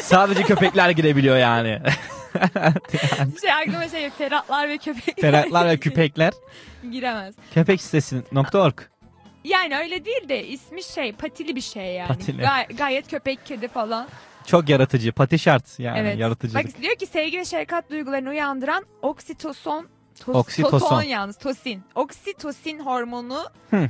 [0.02, 1.82] Sadece köpekler girebiliyor yani.
[3.42, 5.32] şey aklıma şey ferhatlar ve köpekler.
[5.32, 6.34] Ferhatlar ve köpekler.
[6.92, 7.36] Giremez.
[7.54, 8.80] Köpek sitesi.org.
[9.44, 12.08] Yani öyle değil de ismi şey patili bir şey yani.
[12.08, 12.42] Patili.
[12.42, 14.08] Gay- gayet köpek kedi falan.
[14.46, 15.12] Çok yaratıcı.
[15.12, 16.20] Pati şart yani evet.
[16.20, 16.66] yaratıcılık.
[16.66, 19.88] Bak diyor ki sevgi ve şefkat duygularını uyandıran oksitoson
[20.20, 20.80] tos- Oksitoson.
[20.80, 21.84] toson yalnız tosin.
[21.96, 23.90] Oksitosin hormonu Hı.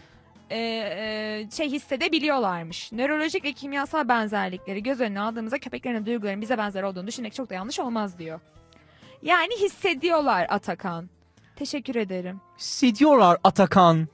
[0.50, 2.92] E, e, şey hissedebiliyorlarmış.
[2.92, 7.54] Nörolojik ve kimyasal benzerlikleri göz önüne aldığımızda köpeklerin duygularının bize benzer olduğunu düşünmek çok da
[7.54, 8.40] yanlış olmaz diyor.
[9.22, 11.10] Yani hissediyorlar Atakan.
[11.56, 12.42] Teşekkür ederim.
[12.58, 14.08] Hissediyorlar Atakan.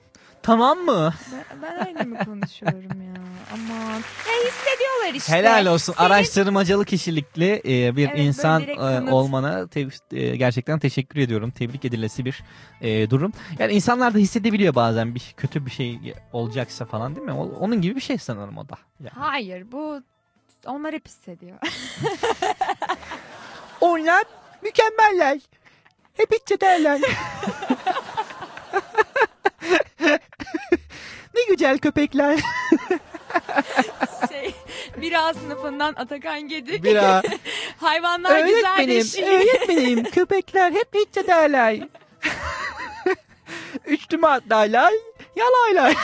[0.43, 1.13] Tamam mı?
[1.31, 3.21] Ben, ben öyle mi konuşuyorum ya?
[3.53, 3.93] Aman.
[3.93, 5.33] Ya hissediyorlar işte.
[5.33, 5.93] Helal olsun.
[5.93, 11.51] Senin- Araştırmacılık kişilikli e, bir Evet, insan e, olmana te- e, gerçekten teşekkür ediyorum.
[11.51, 12.43] Tebrik edilesi bir
[12.81, 13.33] e, durum.
[13.59, 15.99] Yani insanlar da hissedebiliyor bazen bir kötü bir şey
[16.33, 17.33] olacaksa falan değil mi?
[17.33, 18.75] O- Onun gibi bir şey sanırım o da.
[18.99, 19.09] Yani.
[19.15, 20.01] Hayır bu
[20.65, 21.57] onlar hep hissediyor.
[23.81, 24.23] Onlar
[24.63, 25.39] mükemmeller.
[26.13, 27.01] Hep hissederler.
[31.35, 32.39] ne güzel köpekler.
[34.29, 34.53] şey,
[34.97, 36.83] bira sınıfından Atakan Gedik.
[36.83, 37.21] Bira.
[37.77, 39.27] Hayvanlar öğretmenim, güzelleşiyor.
[39.29, 41.79] öğretmenim köpekler hep hissederler.
[43.85, 44.93] Üstüme atlarlar,
[45.35, 45.95] yalaylar.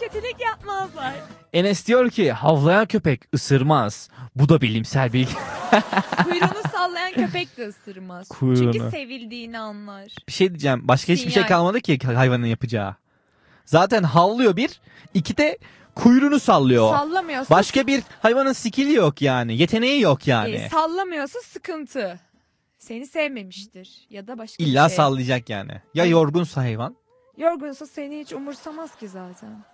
[0.00, 1.14] Kötülük yapmazlar.
[1.52, 4.08] Enes diyor ki havlayan köpek ısırmaz.
[4.36, 5.32] Bu da bilimsel bilgi.
[6.24, 8.28] Kuyruğunu sallayan köpek de ısırmaz.
[8.28, 8.72] Kuyruğunu.
[8.72, 10.12] Çünkü sevildiğini anlar.
[10.28, 10.88] Bir şey diyeceğim.
[10.88, 11.48] Başka hiçbir şey Sinyal.
[11.48, 12.94] kalmadı ki hayvanın yapacağı.
[13.64, 14.80] Zaten havlıyor bir.
[15.14, 15.58] iki de
[15.94, 16.96] kuyruğunu sallıyor.
[16.96, 19.56] Sallamıyorsa, Başka bir hayvanın skill'i yok yani.
[19.56, 20.54] Yeteneği yok yani.
[20.54, 22.20] e, sallamıyorsa sıkıntı.
[22.78, 24.06] Seni sevmemiştir.
[24.10, 24.96] Ya da başka İlla bir şey.
[24.96, 25.72] sallayacak yani.
[25.94, 26.96] Ya yorgunsa hayvan.
[27.36, 29.64] Yorgunsa seni hiç umursamaz ki zaten.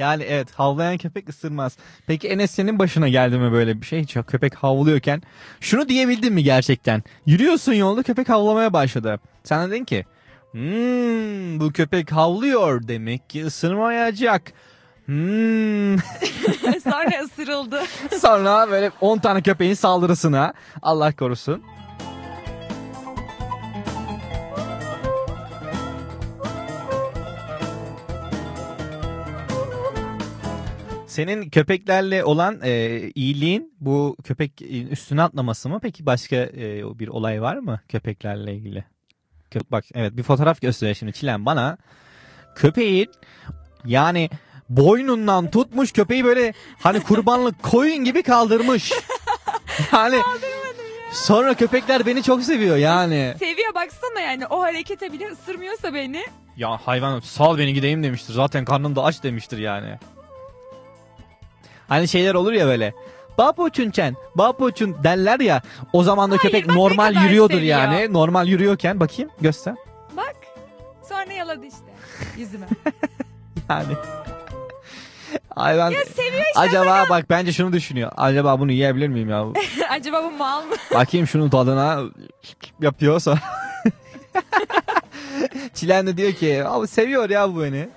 [0.00, 1.76] Yani evet havlayan köpek ısırmaz.
[2.06, 4.02] Peki Enes senin başına geldi mi böyle bir şey?
[4.02, 5.22] Hiç köpek havlıyorken.
[5.60, 7.02] Şunu diyebildin mi gerçekten?
[7.26, 9.20] Yürüyorsun yolda köpek havlamaya başladı.
[9.44, 10.04] Sen de dedin ki
[10.52, 14.52] hmm, bu köpek havlıyor demek ki ısırmayacak.
[15.10, 15.96] Hmm.
[16.84, 17.82] Sonra ısırıldı.
[18.20, 20.52] Sonra böyle 10 tane köpeğin saldırısına
[20.82, 21.62] Allah korusun.
[31.06, 35.78] Senin köpeklerle olan e, iyiliğin bu köpeğin üstüne atlaması mı?
[35.82, 38.84] Peki başka e, bir olay var mı köpeklerle ilgili?
[39.52, 41.78] Kö- bak evet bir fotoğraf gösteriyor şimdi Çilen bana.
[42.54, 43.08] Köpeğin
[43.84, 44.30] yani
[44.70, 48.92] boynundan tutmuş köpeği böyle hani kurbanlık koyun gibi kaldırmış.
[49.92, 50.22] Yani
[51.12, 53.34] sonra köpekler beni çok seviyor yani.
[53.38, 56.24] Seviyor baksana yani o harekete bile ısırmıyorsa beni.
[56.56, 58.32] Ya hayvan sal beni gideyim demiştir.
[58.34, 59.98] Zaten karnım da aç demiştir yani.
[61.88, 62.94] Hani şeyler olur ya böyle.
[63.38, 63.92] Babuçun
[64.34, 65.62] babuçun derler ya.
[65.92, 67.78] O zaman da Hayır, köpek bak ne normal kadar yürüyordur seviyor.
[67.78, 68.12] yani.
[68.12, 69.74] Normal yürüyorken bakayım göster.
[70.16, 70.36] Bak.
[71.08, 71.92] Sonra yaladı işte
[72.36, 72.66] yüzüme.
[73.68, 73.94] Yani.
[75.54, 76.60] Hayvan ya seviyor işte.
[76.60, 78.12] acaba bak bence şunu düşünüyor.
[78.16, 79.44] Acaba bunu yiyebilir miyim ya?
[79.90, 80.74] Acaba bu mal mı?
[80.94, 82.00] Bakayım şunun tadına
[82.80, 83.40] yapıyor sonra.
[85.74, 87.76] Çilen de diyor ki abi seviyor ya bu beni.
[87.76, 87.88] E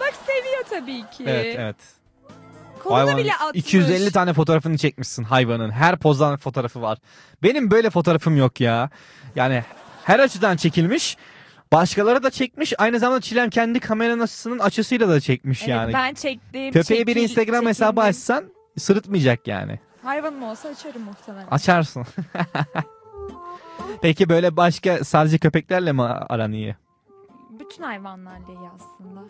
[0.00, 1.24] bak seviyor tabii ki.
[1.26, 1.76] Evet evet.
[2.82, 3.64] Kolunu Hayvanın bile atmış.
[3.64, 5.70] 250 tane fotoğrafını çekmişsin hayvanın.
[5.70, 6.98] Her pozdan fotoğrafı var.
[7.42, 8.90] Benim böyle fotoğrafım yok ya.
[9.36, 9.64] Yani
[10.04, 11.16] her açıdan çekilmiş.
[11.72, 12.72] Başkaları da çekmiş.
[12.78, 15.92] Aynı zamanda Çilem kendi kameranın açısıyla da çekmiş Evet, yani.
[15.92, 16.72] ben çektim.
[16.72, 18.44] Köpeğe bir çekil- Instagram hesabı açsan
[18.78, 19.80] sırıtmayacak yani.
[20.02, 21.46] Hayvanım olsa açarım muhtemelen.
[21.50, 22.06] Açarsın.
[24.02, 26.76] Peki böyle başka sadece köpeklerle mi aran iyi?
[27.50, 29.20] Bütün hayvanlarla iyi aslında.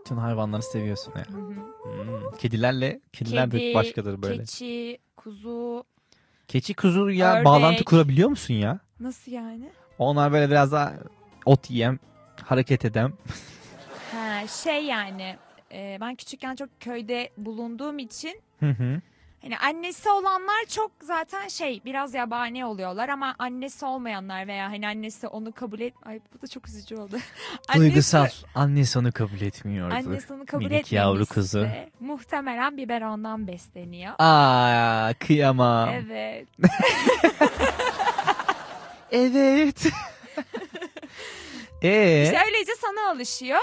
[0.00, 1.24] Bütün hayvanları seviyorsun ya.
[1.28, 1.48] Hı hı.
[1.48, 2.36] Hmm.
[2.38, 4.38] Kedilerle, kediler de Kedi, başkadır böyle.
[4.42, 5.84] Keçi, kuzu.
[6.48, 7.44] Keçi kuzu ya Ördek.
[7.44, 8.78] bağlantı kurabiliyor musun ya?
[9.00, 9.70] Nasıl yani?
[9.98, 10.92] Onlar böyle biraz daha
[11.46, 11.98] ot yiyem,
[12.44, 13.12] hareket edem.
[14.14, 15.36] Ha, şey yani
[15.72, 19.00] e, ben küçükken çok köyde bulunduğum için Hı hı.
[19.42, 25.26] hani annesi olanlar çok zaten şey biraz yabani oluyorlar ama annesi olmayanlar veya hani annesi
[25.26, 27.16] onu kabul et ay bu da çok üzücü oldu.
[27.76, 28.26] Duygusal.
[28.54, 29.94] Annesi onu kabul etmiyordu.
[29.94, 31.58] Annesi onu kabul Minik yavru kızı.
[31.58, 34.12] etmemişse muhtemelen biberondan besleniyor.
[34.18, 35.88] Aa kıyamam.
[35.88, 36.48] Evet.
[39.12, 39.86] Evet.
[41.82, 42.22] Ee?
[42.24, 43.58] İşte öylece sana alışıyor.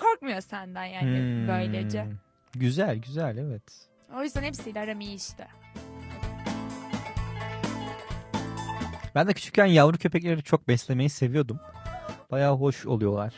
[0.00, 1.48] Korkmuyor senden yani Hmm.
[1.48, 2.06] böylece.
[2.54, 3.62] Güzel güzel evet.
[4.18, 5.48] O yüzden hepsiyle aram iyi işte.
[9.14, 11.60] Ben de küçükken yavru köpekleri çok beslemeyi seviyordum.
[12.30, 13.34] Bayağı hoş oluyorlar.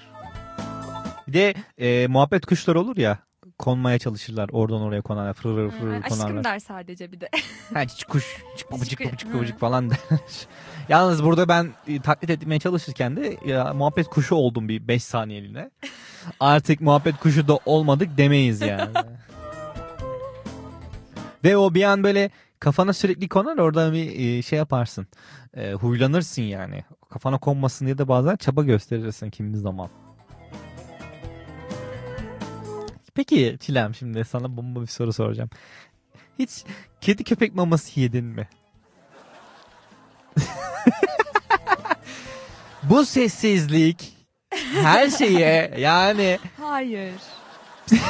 [1.29, 3.18] Bir de e, muhabbet kuşları olur ya.
[3.59, 4.49] Konmaya çalışırlar.
[4.53, 5.33] Oradan oraya konarlar.
[5.35, 6.27] Fır fır fır Hmm, konarlar.
[6.27, 7.29] aşkım der sadece bir de.
[7.75, 8.25] Ha çiç kuş,
[8.57, 10.21] çık babacık babacık babacık falan derler.
[10.89, 15.71] Yalnız burada ben e, taklit etmeye çalışırken de ya, muhabbet kuşu oldum bir 5 saniyeliğine.
[16.41, 18.93] Artık muhabbet kuşu da olmadık demeyiz yani.
[21.45, 22.31] Ve o bir an böyle
[22.61, 25.07] kafana sürekli konar orada bir e, şey yaparsın.
[25.57, 26.85] E, huylanırsın yani.
[27.11, 29.89] Kafana konmasın diye de bazen çaba gösterirsin kimi zaman.
[33.17, 35.51] Peki Çilem şimdi sana bomba bir soru soracağım.
[36.39, 36.64] Hiç
[37.01, 38.49] kedi köpek maması yedin mi?
[42.83, 44.17] Bu sessizlik
[44.75, 47.14] her şeye yani Hayır.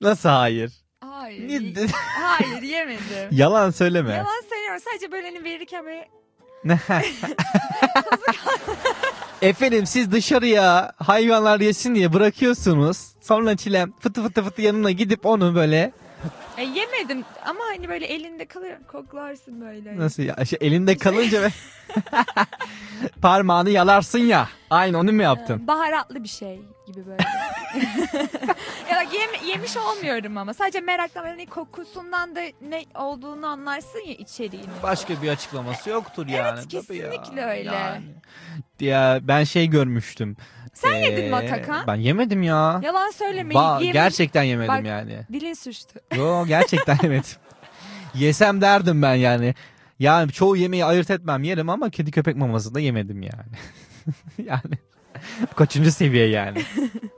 [0.00, 0.72] nasıl hayır?
[1.00, 1.90] Hayır.
[2.14, 3.28] Hayır yemedim.
[3.30, 4.12] Yalan söyleme.
[4.12, 4.80] Yalan söylüyorum.
[4.90, 6.08] Sadece böyle hani verirken böyle
[9.42, 13.06] Efendim siz dışarıya hayvanlar yesin diye bırakıyorsunuz.
[13.20, 15.92] Sonra çilem fıtı fıtı fıtı yanına gidip onu böyle
[16.60, 18.76] e, yemedim ama hani böyle elinde kalıyor.
[18.92, 19.98] Koklarsın böyle.
[19.98, 21.48] nasıl ya şey, elinde kalınca ve
[23.22, 24.48] parmağını yalarsın ya.
[24.70, 25.60] Aynı onu mu yaptın?
[25.64, 27.22] Ee, Baharatlı bir şey gibi böyle.
[28.90, 34.14] ya bak yem- yemiş olmuyorum ama sadece meraktan hani kokusundan da ne olduğunu anlarsın ya
[34.14, 34.66] içeriğini.
[34.82, 36.56] Başka bir açıklaması yoktur yani.
[36.60, 37.48] Tabii kesinlikle ya.
[37.48, 37.70] öyle.
[37.74, 38.04] Yani.
[38.80, 40.36] Ya ben şey görmüştüm.
[40.74, 41.86] Sen yedin mi Ee, Atakan?
[41.86, 42.80] Ben yemedim ya.
[42.82, 43.54] Yalan söyleme.
[43.54, 45.18] Ba- yemiş- gerçekten yemedim Bak- yani.
[45.32, 46.00] Dilin suçtu.
[46.16, 47.30] Yo gerçekten yemedim.
[48.14, 49.54] Yesem derdim ben yani.
[49.98, 53.52] Yani çoğu yemeği ayırt etmem yerim ama kedi köpek maması da yemedim yani.
[54.50, 54.78] yani
[55.52, 56.62] bu kaçıncı seviye yani.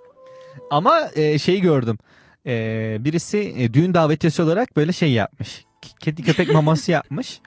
[0.70, 1.98] ama e, şey gördüm.
[2.46, 5.64] E, birisi e, düğün davetiyesi olarak böyle şey yapmış.
[6.00, 7.40] Kedi köpek maması yapmış.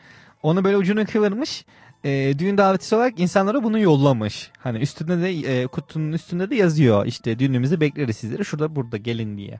[0.43, 1.65] Onu böyle ucunu kıvırmış.
[2.03, 4.51] E, düğün davetiyesi olarak insanlara bunu yollamış.
[4.59, 7.05] Hani üstünde de e, kutunun üstünde de yazıyor.
[7.05, 8.45] İşte düğünümüzü bekleriz sizleri.
[8.45, 9.59] Şurada burada gelin diye.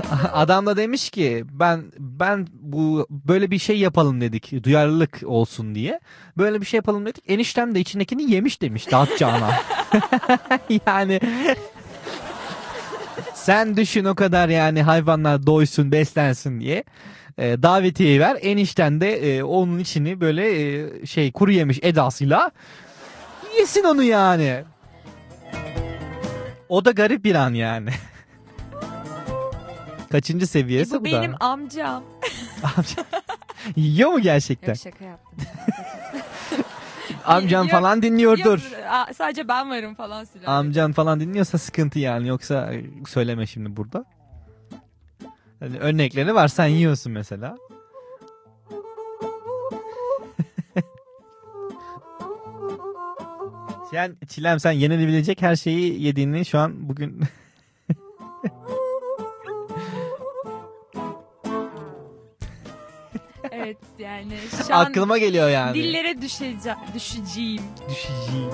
[0.32, 6.00] Adam da demiş ki ben ben bu böyle bir şey yapalım dedik duyarlılık olsun diye.
[6.38, 7.24] Böyle bir şey yapalım dedik.
[7.28, 9.50] Eniştem de içindekini yemiş demiş dağıtacağına.
[10.86, 11.20] yani
[13.34, 16.84] sen düşün o kadar yani hayvanlar doysun beslensin diye.
[17.38, 22.50] E, davetiye ver enişten de e, onun içini böyle e, şey kuru yemiş edasıyla
[23.58, 24.64] yesin onu yani.
[26.68, 27.90] O da garip bir an yani.
[30.10, 31.36] Kaçıncı seviyesi bu bu, benim da?
[31.40, 32.02] amcam.
[33.76, 34.68] Yiyor mu gerçekten?
[34.72, 35.38] Yok şaka yaptım.
[37.24, 38.44] Amcan Yok, falan dinliyordur.
[38.58, 40.46] Yok, a- sadece ben varım falan sürekli.
[40.48, 42.28] Amcan falan dinliyorsa sıkıntı yani.
[42.28, 42.72] Yoksa
[43.08, 44.04] söyleme şimdi burada.
[45.60, 46.48] Hani örnekleri var.
[46.48, 47.56] Sen yiyorsun mesela.
[53.90, 57.20] sen Çilem sen yenilebilecek her şeyi yediğini şu an bugün
[63.66, 64.32] Evet yani
[64.66, 65.74] şu an aklıma geliyor yani.
[65.74, 67.62] dillere düşece düşeceğim.
[67.90, 68.50] Düşeceğim.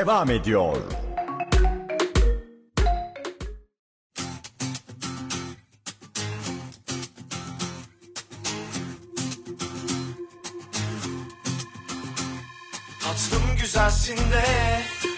[0.00, 0.76] Devam ediyor.
[13.00, 14.42] Tatlım güzelsin de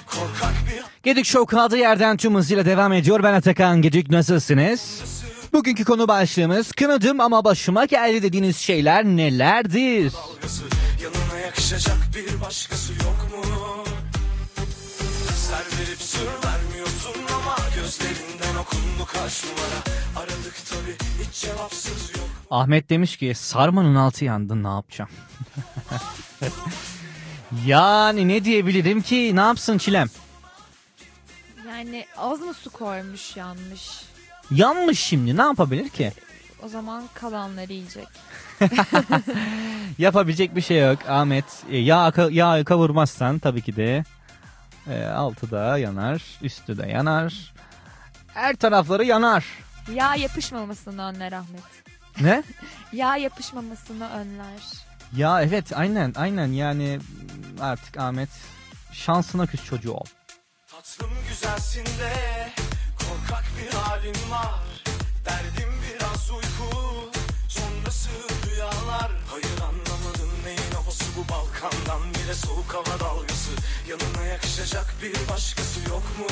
[0.07, 3.23] korkak bir Gedik Show kaldığı yerden tüm hızıyla devam ediyor.
[3.23, 5.03] Ben Atakan Gedik nasılsınız?
[5.53, 10.13] Bugünkü konu başlığımız kınadım ama başıma geldi dediğiniz şeyler nelerdir?
[10.13, 10.63] dalgası
[11.03, 12.02] Yanına yakışacak
[19.33, 19.83] kaç numara
[20.17, 25.11] Aradık tabi hiç cevapsız yok Ahmet demiş ki sarmanın altı yandı ne yapacağım?
[27.67, 30.09] yani ne diyebilirim ki ne yapsın Çilem?
[31.69, 33.91] Yani az mı su koymuş yanmış.
[34.51, 36.13] Yanmış şimdi ne yapabilir ki?
[36.65, 38.09] O zaman kalanları yiyecek.
[39.99, 41.45] Yapabilecek bir şey yok Ahmet.
[41.71, 44.05] E, Yağ, yağ kavurmazsan tabii ki de
[44.91, 47.53] e, altı da yanar, üstü de yanar.
[48.35, 49.45] Her tarafları yanar.
[49.95, 51.63] Yağ yapışmamasını önler Ahmet.
[52.21, 52.43] Ne?
[52.93, 54.63] Yağ yapışmamasını önler.
[55.17, 57.01] Ya evet aynen aynen yani
[57.61, 58.29] artık Ahmet
[58.93, 60.05] şansına küs çocuğu ol.
[60.71, 62.49] Tatlım güzelsin de
[62.99, 64.61] korkak bir halin var
[65.25, 67.11] Derdim biraz uyku
[67.49, 68.09] sonrası
[68.47, 73.51] rüyalar Hayır anlamadım neyin havası bu Balkandan bile soğuk hava dalgası
[73.89, 76.27] Yanına yakışacak bir başkası yok mu?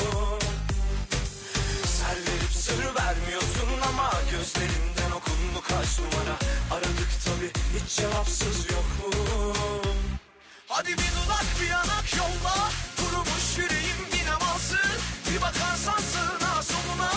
[2.71, 6.35] Sır vermiyorsun ama gözlerinden okundu kaç numara.
[6.71, 9.23] Aradık tabi hiç cevapsız yok mu?
[10.67, 12.55] Hadi bir dudak bir yanak yolla.
[12.97, 14.91] Kurumuş yüreğim yine malsın
[15.31, 17.11] Bir bakarsan sağına soluna.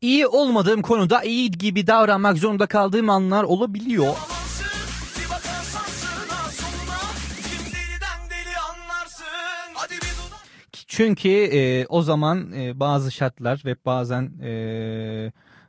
[0.00, 4.14] İyi olmadığım konuda iyi gibi davranmak zorunda kaldığım anlar olabiliyor.
[10.96, 14.52] Çünkü e, o zaman e, bazı şartlar ve bazen e,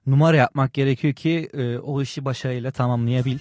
[0.06, 3.38] numara yapmak gerekiyor ki e, o işi başarıyla tamamlayabil.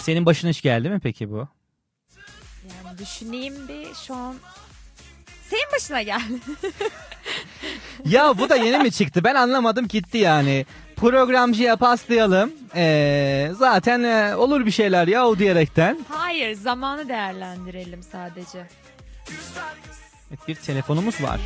[0.00, 1.48] Senin başına hiç geldi mi peki bu?
[2.84, 4.34] Yani düşüneyim bir şu an.
[5.50, 6.40] Senin başına geldi.
[8.04, 9.24] Ya bu da yeni mi çıktı?
[9.24, 10.66] Ben anlamadım gitti yani.
[10.96, 12.52] Programcıya paslayalım.
[12.74, 15.98] Ee, zaten e, olur bir şeyler ya o diyerekten.
[16.08, 18.68] Hayır zamanı değerlendirelim sadece.
[20.32, 21.40] Evet, bir telefonumuz var.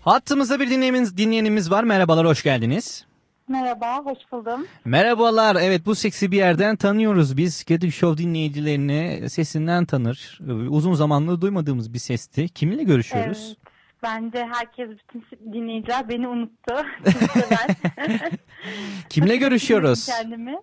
[0.00, 1.84] Hattımızda bir dinleyenimiz, dinleyenimiz var.
[1.84, 3.06] Merhabalar, hoş geldiniz.
[3.48, 4.66] Merhaba, hoş buldum.
[4.84, 5.56] Merhabalar.
[5.60, 7.36] Evet bu seksi bir yerden tanıyoruz.
[7.36, 10.38] Biz Gedik Show dinleyicilerini sesinden tanır.
[10.68, 12.48] Uzun zamandır duymadığımız bir sesti.
[12.48, 13.46] Kiminle görüşüyoruz?
[13.46, 13.56] Evet.
[14.02, 16.74] Bence herkes, bütün dinleyiciler beni unuttu.
[19.08, 20.06] Kimle görüşüyoruz?
[20.06, 20.56] Kendimi.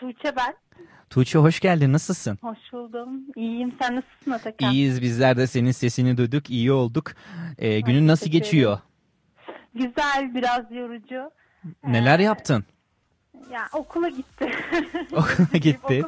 [0.00, 0.54] Tuğçe ben.
[1.10, 1.92] Tuğçe hoş geldin.
[1.92, 2.38] Nasılsın?
[2.42, 3.10] Hoş buldum.
[3.36, 3.74] İyiyim.
[3.82, 4.72] Sen nasılsın Atakan?
[4.72, 6.50] İyiyiz bizler de senin sesini duyduk.
[6.50, 7.12] iyi olduk.
[7.58, 8.78] Ee, günün nasıl teşekkür geçiyor?
[9.74, 11.30] Güzel, biraz yorucu.
[11.84, 12.64] Neler yaptın?
[13.52, 14.50] Ya okula gitti.
[15.12, 16.02] Okula gitti.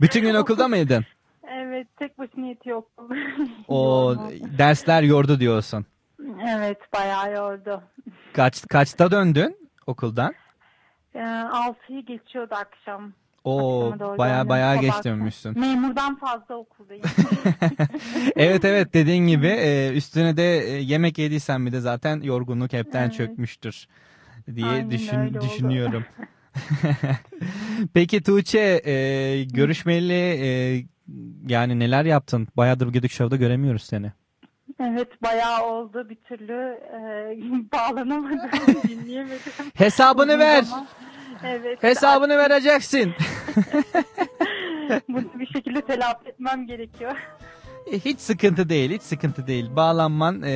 [0.00, 1.04] Bütün gün okulda mıydın?
[1.52, 3.16] Evet, tek başına yetiyor okul.
[3.68, 4.14] O
[4.58, 5.86] dersler yordu diyorsun.
[6.48, 7.82] Evet, bayağı yordu.
[8.32, 9.56] Kaç kaçta döndün
[9.86, 10.34] okuldan?
[11.14, 13.12] Ee, altıyı geçiyordu akşam.
[13.44, 15.60] O Akşama doğru baya baya geç dönmüşsün.
[15.60, 17.04] Memurdan fazla okuldayım.
[18.36, 23.02] evet evet dediğin gibi e, üstüne de e, yemek yediysen bir de zaten yorgunluk hepten
[23.02, 23.12] Evet.
[23.12, 23.86] çökmüştür
[24.54, 26.04] diye Aynen düşün, düşünüyorum.
[27.94, 30.48] Peki Tuğçe e, görüşmeli e,
[31.46, 32.48] yani neler yaptın?
[32.56, 34.12] Bayağıdır Güdük Show'da göremiyoruz seni.
[34.80, 36.08] Evet, bayağı oldu.
[36.08, 36.98] Bir türlü e,
[37.72, 38.50] bağlanamadım,
[38.88, 39.52] dinleyemedim.
[39.74, 40.64] Hesabını ver.
[41.44, 41.82] Evet.
[41.82, 43.12] Hesabını vereceksin.
[45.08, 47.16] Bunu bir şekilde telafi etmem gerekiyor.
[47.92, 49.76] E, Hiç sıkıntı değil, hiç sıkıntı değil.
[49.76, 50.50] Bağlanman e,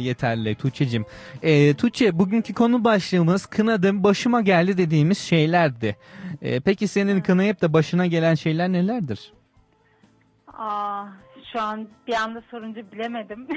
[0.00, 1.06] yeterli Tuğçe'cim.
[1.42, 5.96] E, Tuğçe, bugünkü konu başlığımız kınadım, başıma geldi dediğimiz şeylerdi.
[6.42, 9.32] E, peki senin kınayıp da başına gelen şeyler nelerdir?
[10.58, 11.04] Aa,
[11.52, 13.48] şu an bir anda sorunca bilemedim.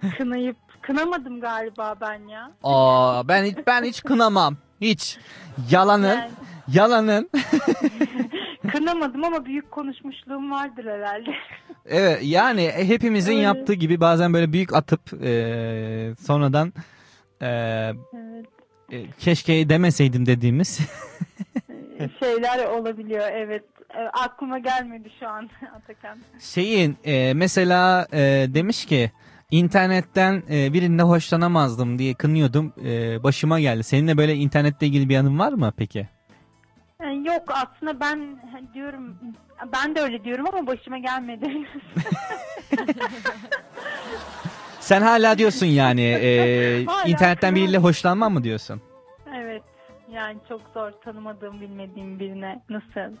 [0.18, 2.50] Kınayıp kınamadım galiba ben ya.
[2.62, 4.56] Aa, ben hiç ben hiç kınamam.
[4.80, 5.18] Hiç.
[5.70, 6.30] Yalanın, Yani
[6.68, 7.30] yalanın.
[8.72, 11.30] kınamadım ama büyük konuşmuşluğum vardır herhalde.
[11.86, 13.42] Evet, yani hepimizin Öyle.
[13.42, 16.72] yaptığı gibi bazen böyle büyük atıp e, sonradan
[17.42, 18.46] e, Evet.
[18.92, 20.80] e, keşke demeseydim dediğimiz.
[22.20, 23.64] Şeyler olabiliyor evet.
[23.94, 26.18] E, aklıma gelmedi şu an Atakan.
[26.40, 29.10] Şeyin e, mesela e, demiş ki
[29.50, 32.72] İnternetten e, birinde hoşlanamazdım diye kınıyordum.
[32.84, 33.84] E, başıma geldi.
[33.84, 36.08] Seninle böyle internetle ilgili bir anın var mı peki?
[37.00, 38.40] Ee, Yok aslında ben
[38.74, 39.16] diyorum
[39.72, 41.46] ben de öyle diyorum ama başıma gelmedi.
[44.80, 48.82] Sen hala diyorsun yani e, Hala internetten biriyle hoşlanmam mı diyorsun?
[50.12, 53.16] Yani çok zor tanımadığım bilmediğim birine nasıl?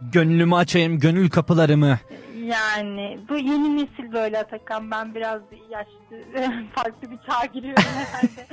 [0.00, 1.98] Gönlümü açayım, gönül kapılarımı.
[2.44, 6.24] Yani bu yeni nesil böyle Atakan ben biraz yaşlı
[6.74, 8.46] farklı bir çağa giriyorum herhalde.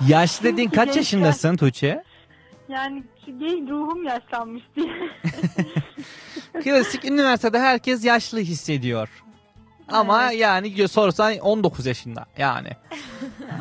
[0.08, 2.02] Yaşlı dediğin kaç Gençler- yaşındasın Tuğçe?
[2.68, 3.02] Yani
[3.68, 4.94] ruhum yaşlanmış diye.
[6.64, 9.08] Klasik üniversitede herkes yaşlı hissediyor.
[9.88, 12.68] Ama yani sorsan 19 yaşında yani.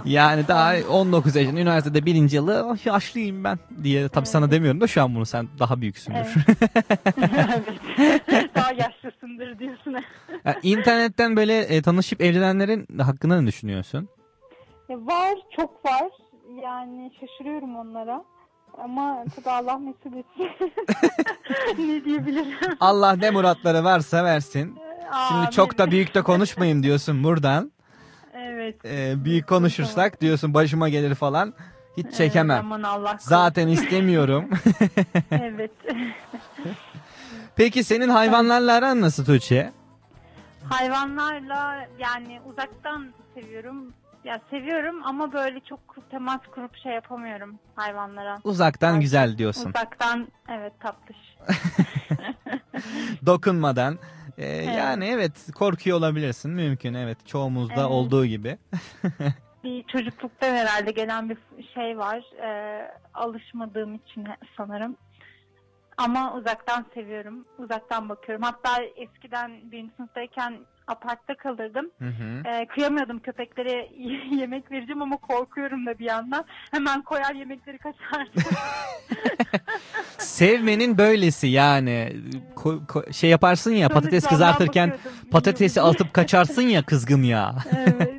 [0.05, 4.88] Yani daha 19 yaşında üniversitede birinci yılı "Ah, yaşlıyım ben diye tabii sana demiyorum da
[4.88, 6.36] şu an bunu sen daha büyüksündür.
[7.17, 8.51] evet.
[8.55, 9.95] Daha yaşlısındır diyorsun.
[10.45, 14.09] Yani internetten böyle e, tanışıp evlenenlerin hakkında ne düşünüyorsun?
[14.89, 16.09] Var, çok var.
[16.63, 18.23] Yani şaşırıyorum onlara.
[18.84, 20.51] Ama tabii Allah mesut etsin.
[21.88, 22.57] ne diyebilirim?
[22.80, 24.76] Allah ne muratları varsa versin.
[25.28, 25.49] Şimdi Amin.
[25.49, 27.71] çok da büyük de konuşmayayım diyorsun buradan.
[28.34, 28.86] Evet.
[28.86, 31.53] E, büyük konuşursak diyorsun başıma gelir falan.
[31.97, 32.59] Hiç çekemem.
[32.59, 33.17] aman Allah.
[33.19, 34.49] Zaten istemiyorum.
[35.32, 35.71] evet.
[37.55, 39.71] Peki senin hayvanlarla aran nasıl Tuğçe?
[40.69, 43.93] Hayvanlarla yani uzaktan seviyorum.
[44.26, 45.80] Ya seviyorum ama böyle çok
[46.11, 48.39] temas kurup şey yapamıyorum hayvanlara.
[48.43, 49.69] Uzaktan güzel diyorsun.
[49.69, 51.18] Uzaktan evet tatlış.
[53.26, 53.99] Dokunmadan.
[54.38, 56.52] E, Yani evet korkuyor olabilirsin.
[56.52, 57.27] Mümkün evet.
[57.27, 57.85] Çoğumuzda Evet.
[57.85, 58.57] olduğu gibi.
[59.64, 61.38] bir çocukluktan herhalde gelen bir
[61.73, 62.23] şey var.
[62.43, 64.27] Ee, alışmadığım için
[64.57, 64.97] sanırım.
[65.97, 67.45] Ama uzaktan seviyorum.
[67.57, 68.43] Uzaktan bakıyorum.
[68.43, 70.57] Hatta eskiden birinci sınıftayken
[70.88, 71.91] apartta kalırdım.
[71.99, 72.48] Hı hı.
[72.49, 73.90] Ee, kıyamıyordum köpeklere
[74.36, 76.45] yemek vereceğim ama korkuyorum da bir yandan.
[76.72, 78.44] Hemen koyar yemekleri kaçardım.
[80.18, 82.16] Sevmenin böylesi yani.
[82.56, 84.98] Ko- ko- şey yaparsın ya patates kızartırken
[85.32, 87.56] patatesi atıp kaçarsın ya kızgın ya.
[87.78, 88.14] evet.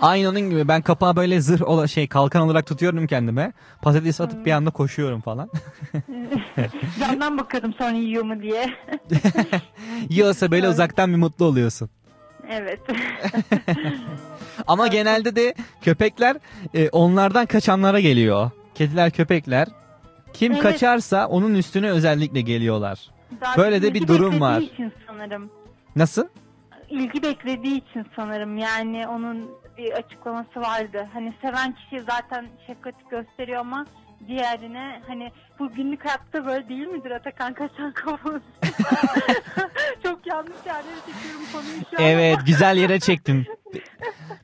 [0.00, 3.52] Aynı onun gibi ben kapağı böyle zırh ola şey kalkan olarak tutuyorum kendime.
[3.82, 5.50] Patatesi atıp bir anda koşuyorum falan.
[7.00, 8.70] Camdan bakıyordum sonra yiyor mu diye.
[10.08, 11.90] Yiyorsa böyle uzaktan bir mutlu oluyorsun.
[12.48, 12.80] evet.
[14.66, 16.36] Ama genelde de köpekler
[16.74, 18.50] e, onlardan kaçanlara geliyor.
[18.74, 19.68] Kediler köpekler.
[20.32, 20.62] Kim Evet.
[20.62, 23.10] kaçarsa onun üstüne özellikle geliyorlar.
[23.40, 24.60] Daha Böyle de bir ilgi durum beklediği var.
[24.60, 25.50] için sanırım.
[25.96, 26.26] Nasıl?
[26.90, 31.08] ilgi beklediği için sanırım yani onun bir açıklaması vardı.
[31.12, 33.86] Hani seven kişi zaten şefkati gösteriyor ama
[34.28, 38.42] diğerine hani bu günlük hayatta böyle değil midir Atakan kaçan kovuz?
[40.02, 43.46] Çok yanlış yerlere çekiyorum konuyu şu an Evet ama- güzel yere çektim.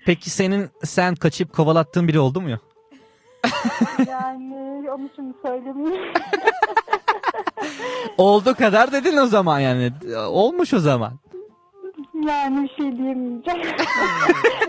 [0.06, 2.58] Peki senin sen kaçıp kovalattığın biri oldu mu ya?
[4.08, 6.14] yani onu şimdi söylemeyeyim.
[8.18, 9.92] Oldu kadar dedin o zaman yani.
[10.28, 11.12] Olmuş o zaman.
[12.28, 13.60] Yani bir şey diyemeyeceğim.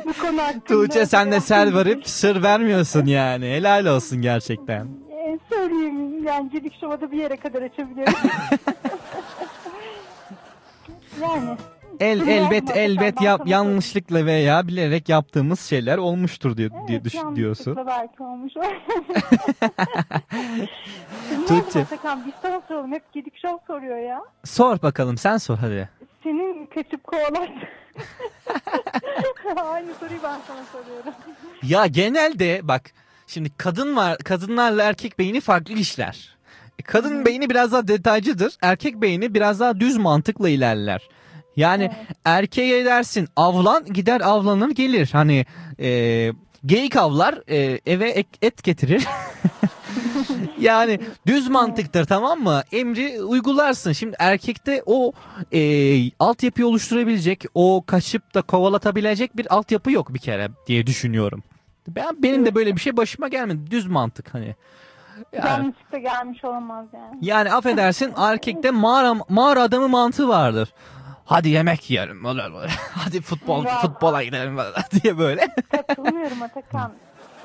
[0.06, 0.65] bu konu hakkında.
[0.65, 3.45] Tuğçe sen de sel varıp sır vermiyorsun yani.
[3.45, 4.88] Helal olsun gerçekten.
[5.11, 8.14] Ee, söyleyeyim yani Gedik Şova'da bir yere kadar açabiliyorum.
[11.22, 11.57] yani.
[11.99, 17.14] El elbet elbet ben yap yanlışlıkla veya bilerek yaptığımız şeyler olmuştur diye, diye Evet, düş-
[17.15, 17.77] yanlışlıkla diyorsun.
[17.88, 18.53] belki olmuş.
[21.48, 21.80] Tuğçe.
[21.80, 22.91] Atakan biz sana soralım.
[22.91, 24.22] Hep Gedik Show soruyor ya.
[24.44, 25.90] Sor bakalım sen sor hadi.
[26.26, 27.49] Senin kaçıp kovalar.
[29.73, 31.14] Aynı soruyu ben sana soruyorum.
[31.64, 32.91] Ya genelde bak
[33.27, 36.35] şimdi kadın var kadınlarla erkek beyni farklı işler.
[36.80, 38.57] E, Kadın beyni biraz daha detaycıdır.
[38.61, 41.10] Erkek beyni biraz daha düz mantıkla ilerler.
[41.56, 41.91] Yani
[42.26, 45.10] erkeğe dersin avlan gider avlanır gelir.
[45.11, 45.45] Hani
[45.80, 45.88] e,
[46.65, 49.06] geyik avlar e, eve ek- et getirir.
[50.60, 52.64] yani düz mantıktır tamam mı?
[52.72, 53.91] Emri uygularsın.
[53.91, 55.11] Şimdi erkekte o
[55.53, 55.61] e,
[56.19, 61.44] altyapıyı oluşturabilecek, o kaçıp da kovalatabilecek bir altyapı yok bir kere diye düşünüyorum.
[61.88, 63.72] Ben benim de böyle bir şey başıma gelmedi.
[63.72, 64.56] Düz mantık hani.
[65.34, 67.18] Yani, Yanlışlıkla gelmiş olamaz yani.
[67.22, 70.69] yani affedersin erkekte mağara mağara adamı mantığı vardır.
[71.26, 72.26] Hadi yemek yiyelim.
[72.91, 73.80] Hadi futbol Ya.
[73.80, 74.57] futbola gidelim
[75.03, 75.48] diye böyle.
[75.72, 76.91] Katılmıyorum Atakan.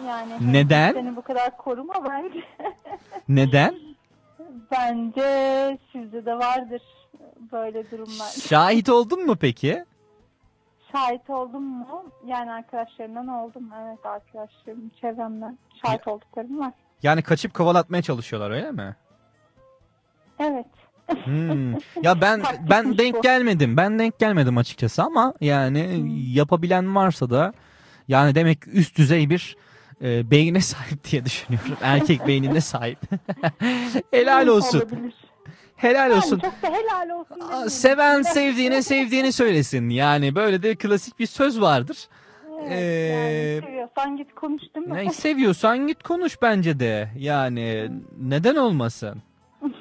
[0.06, 0.92] Yani Neden?
[0.92, 2.44] Seni bu kadar koruma bence.
[3.28, 3.74] Neden?
[4.70, 6.82] bence sizde de vardır
[7.52, 8.30] böyle durumlar.
[8.48, 9.84] Şahit oldun mu peki?
[10.92, 12.04] Şahit oldum mu?
[12.26, 13.70] Yani arkadaşlarımdan oldum.
[13.82, 16.72] Evet arkadaşlarım, çevremden şahit olduklarım var.
[17.02, 18.96] Yani kaçıp kovalatmaya çalışıyorlar öyle mi?
[20.38, 20.66] Evet.
[21.24, 21.72] Hmm.
[22.02, 23.76] Ya ben ben denk gelmedim.
[23.76, 27.52] Ben denk gelmedim açıkçası ama yani yapabilen varsa da
[28.08, 29.56] yani demek üst düzey bir
[30.04, 31.76] e, beyne sahip diye düşünüyorum.
[31.82, 32.98] Erkek beynine sahip.
[34.10, 34.82] Helal olsun.
[35.76, 36.40] Helal olsun.
[36.42, 37.68] Yani çok da helal olsun.
[37.68, 39.88] Seven sevdiğine sevdiğini söylesin.
[39.88, 42.08] Yani böyle de klasik bir söz vardır.
[42.62, 44.94] Evet, Ee, yani seviyorsan git konuş değil mi?
[44.94, 47.08] Ne seviyorsan git konuş bence de.
[47.18, 47.90] Yani
[48.20, 49.22] neden olmasın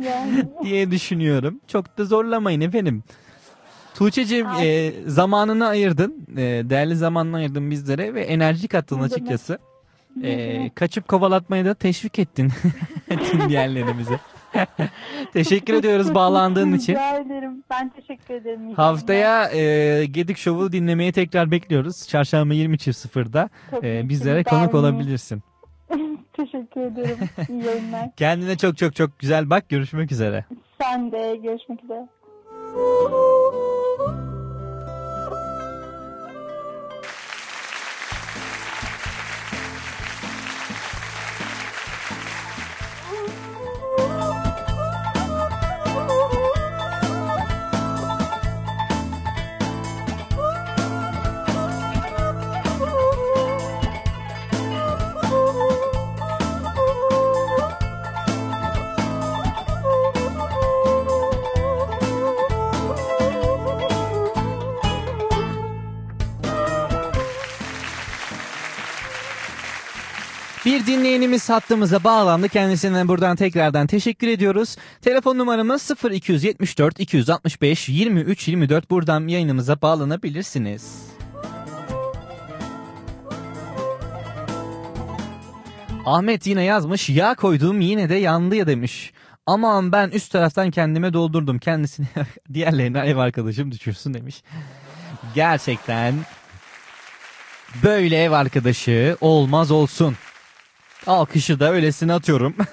[0.00, 1.60] yani diye düşünüyorum.
[1.68, 3.02] Çok da zorlamayın efendim.
[4.00, 6.26] Tuğçe'cim e, zamanını ayırdın.
[6.36, 6.40] E,
[6.70, 9.58] değerli zamanını ayırdın bizlere ve enerji kattın açıkçası.
[10.22, 12.52] E, kaçıp kovalatmayı da teşvik ettin
[13.10, 14.20] dinleyenlerimize.
[15.32, 16.92] Teşekkür ediyoruz bağlandığın için.
[16.92, 17.64] Rica ederim.
[17.70, 18.74] Ben teşekkür ederim.
[18.74, 22.08] Haftaya e, Gedik Show'u dinlemeye tekrar bekliyoruz.
[22.08, 25.42] Çarşamba 20.00'da Tabii e, bizlere konuk olabilirsin.
[26.32, 27.18] teşekkür ederim.
[27.48, 28.16] İyi yayınlar.
[28.16, 29.68] Kendine çok çok çok güzel bak.
[29.68, 30.44] Görüşmek üzere.
[30.80, 32.08] Sen de görüşmek üzere.
[70.70, 72.48] Bir dinleyenimiz hattımıza bağlandı.
[72.48, 74.76] Kendisine buradan tekrardan teşekkür ediyoruz.
[75.02, 78.90] Telefon numaramız 0274 265 23 24.
[78.90, 81.02] Buradan yayınımıza bağlanabilirsiniz.
[86.06, 87.08] Ahmet yine yazmış.
[87.08, 89.12] Yağ koyduğum yine de yandı ya demiş.
[89.46, 91.58] Aman ben üst taraftan kendime doldurdum.
[91.58, 92.06] Kendisini
[92.52, 94.42] diğerlerinden ev arkadaşım düşürsün demiş.
[95.34, 96.14] Gerçekten
[97.82, 100.16] böyle ev arkadaşı olmaz olsun.
[101.06, 102.54] Alkışı da öylesine atıyorum.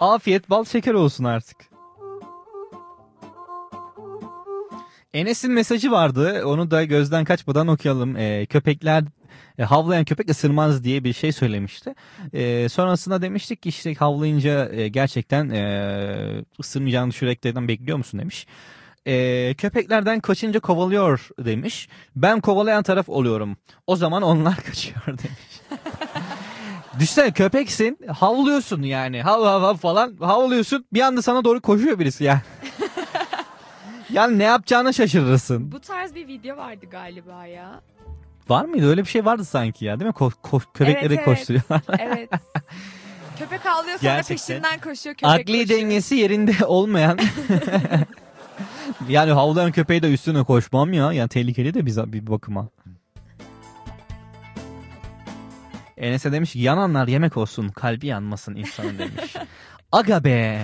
[0.00, 1.56] Afiyet bal şeker olsun artık.
[5.14, 6.42] Enes'in mesajı vardı.
[6.46, 8.16] Onu da gözden kaçmadan okuyalım.
[8.16, 9.04] Ee, köpekler
[9.58, 11.94] e, havlayan köpek ısırmaz diye bir şey söylemişti.
[12.34, 18.46] Ee, sonrasında demiştik ki işte havlayınca e, gerçekten e, ısırmayacağını düşüreklerden bekliyor musun demiş.
[19.06, 21.88] Ee, köpeklerden kaçınca kovalıyor demiş.
[22.16, 23.56] Ben kovalayan taraf oluyorum.
[23.86, 25.60] O zaman onlar kaçıyor demiş.
[27.00, 32.24] Düşünsene köpeksin havlıyorsun yani hav hav hav falan havlıyorsun bir anda sana doğru koşuyor birisi
[32.24, 32.40] yani.
[34.10, 35.72] yani ne yapacağını şaşırırsın.
[35.72, 37.80] Bu tarz bir video vardı galiba ya.
[38.48, 40.14] Var mıydı öyle bir şey vardı sanki ya değil mi?
[40.14, 41.24] Ko- ko- köpekleri Evet, evet.
[41.24, 41.80] koşturuyorlar.
[41.98, 42.30] Evet.
[43.38, 44.60] Köpek ağlıyor sonra Gerçekten.
[44.62, 45.68] peşinden koşuyor köpek Akli koşuyor.
[45.68, 47.18] dengesi yerinde olmayan
[49.08, 51.12] yani havlayan köpeği de üstüne koşmam ya.
[51.12, 52.68] Yani tehlikeli de bir, bir bakıma.
[55.96, 59.36] Enes'e demiş yananlar yemek olsun kalbi yanmasın insanın demiş.
[59.92, 60.60] Aga be.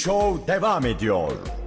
[0.00, 1.59] Show devam ediyor.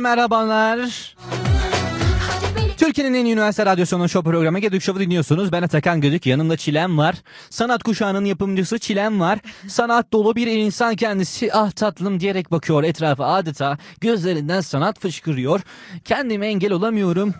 [0.00, 1.16] Merhabalar, merhabalar.
[2.76, 5.52] Türkiye'nin en üniversite radyosunun show programı Gedik Show'u dinliyorsunuz.
[5.52, 7.14] Ben Atakan Gödük, yanımda Çilem var.
[7.50, 9.38] Sanat kuşağının yapımcısı Çilem var.
[9.68, 13.78] Sanat dolu bir insan kendisi ah tatlım diyerek bakıyor etrafa adeta.
[14.00, 15.60] Gözlerinden sanat fışkırıyor.
[16.04, 17.34] Kendime engel olamıyorum.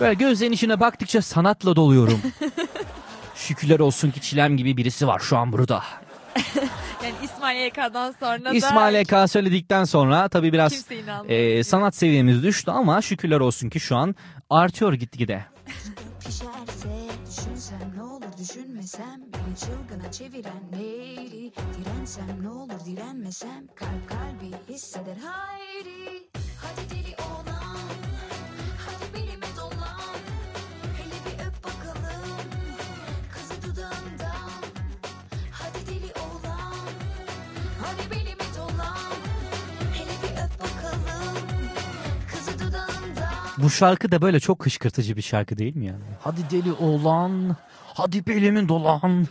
[0.00, 2.20] Böyle gözlerin içine baktıkça sanatla doluyorum.
[3.34, 5.82] Şükürler olsun ki Çilem gibi birisi var şu an burada.
[7.04, 10.86] Yani İsmail YK'dan sonra da İsmail Eka söyledikten sonra tabii biraz
[11.28, 14.14] e, sanat seviyemiz düştü ama şükürler olsun ki şu an
[14.50, 15.44] artıyor gitgide.
[16.20, 24.72] pişerse Düşünsem ne olur düşünmesem beni çılgına çeviren Lady Dirensem ne olur direnmesem kalp kalbi
[24.74, 26.28] hisseder haydi
[26.62, 27.37] Hadi deli olan
[43.68, 46.04] Bu şarkı da böyle çok kışkırtıcı bir şarkı değil mi yani?
[46.20, 47.56] Hadi deli oğlan,
[47.94, 49.26] hadi belimin dolan.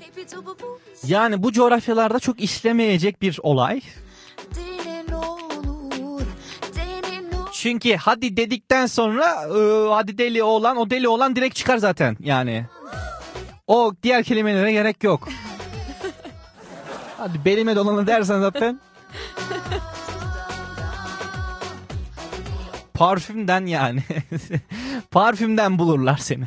[1.08, 3.82] Yani bu coğrafyalarda çok işlemeyecek bir olay.
[7.54, 12.66] Çünkü hadi dedikten sonra e, hadi deli oğlan o deli oğlan direkt çıkar zaten yani.
[13.68, 15.30] O diğer kelimelere gerek yok.
[17.18, 18.80] hadi belime dolanı dersen zaten.
[22.98, 24.04] Parfümden yani.
[25.12, 26.46] Parfümden bulurlar seni.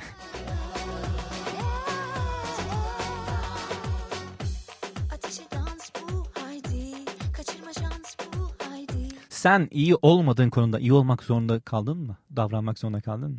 [9.28, 12.16] Sen iyi olmadığın konuda iyi olmak zorunda kaldın mı?
[12.36, 13.38] Davranmak zorunda kaldın mı?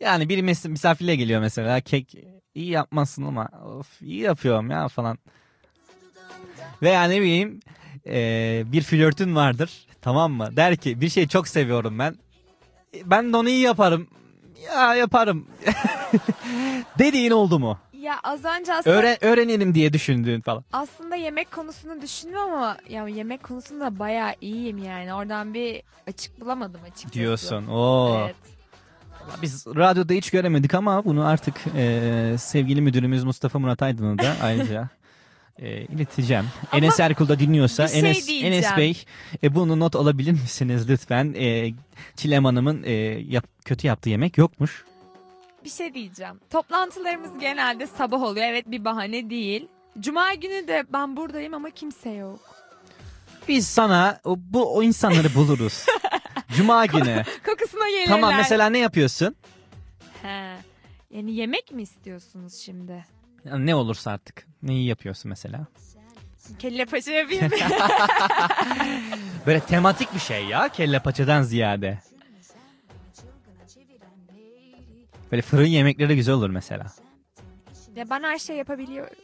[0.00, 2.14] Yani biri mes- misafirliğe geliyor mesela kek
[2.54, 3.48] iyi yapmazsın ama
[3.78, 5.18] of iyi yapıyorum ya falan.
[6.82, 7.60] Veya ne bileyim
[8.06, 10.48] eee, bir flörtün vardır tamam mı?
[10.56, 12.16] Der ki bir şeyi çok seviyorum ben.
[12.94, 14.06] E, Ben de onu iyi yaparım.
[14.74, 15.46] Ya yaparım.
[16.98, 17.78] Dediğin oldu mu?
[18.00, 20.64] Ya az önce aslında, Öğren öğrenelim diye düşündüğün falan.
[20.72, 25.14] aslında yemek konusunu düşündüm ama ya yemek konusunda bayağı iyiyim yani.
[25.14, 27.12] Oradan bir açık bulamadım açıkçası.
[27.12, 27.66] Diyorsun.
[27.66, 28.18] Oo.
[28.24, 28.36] Evet.
[29.42, 34.88] Biz radyoda hiç göremedik ama bunu artık eee, sevgili müdürümüz Mustafa Murat Aydın'a da ayrıca
[35.58, 36.44] eee, ileteceğim.
[36.72, 38.54] Enes Erkul da dinliyorsa şey Enes, diyeceğim.
[38.54, 39.04] Enes Bey
[39.42, 41.34] e, bunu not alabilir misiniz lütfen?
[41.38, 41.72] E,
[42.16, 42.92] Çilem Hanım'ın e,
[43.28, 44.84] yap- kötü yaptığı yemek yokmuş.
[45.64, 46.40] Bir şey diyeceğim.
[46.50, 48.46] Toplantılarımız genelde sabah oluyor.
[48.46, 49.68] Evet bir bahane değil.
[50.00, 52.40] Cuma günü de ben buradayım ama kimse yok.
[53.48, 55.86] Biz sana bu o insanları buluruz.
[56.56, 57.22] Cuma günü.
[57.46, 58.06] Kokusuna gelirler.
[58.06, 59.36] tamam mesela ne yapıyorsun?
[60.22, 60.56] He.
[61.10, 63.04] Yani yemek mi istiyorsunuz şimdi?
[63.46, 64.46] Yani ne olursa artık.
[64.62, 65.66] Neyi yapıyorsun mesela?
[66.58, 67.50] Kelle paça yapayım.
[69.46, 71.98] Böyle tematik bir şey ya kelle paçadan ziyade.
[75.32, 76.86] Böyle fırın yemekleri güzel olur mesela.
[77.96, 79.16] ya ben her şey yapabiliyorum.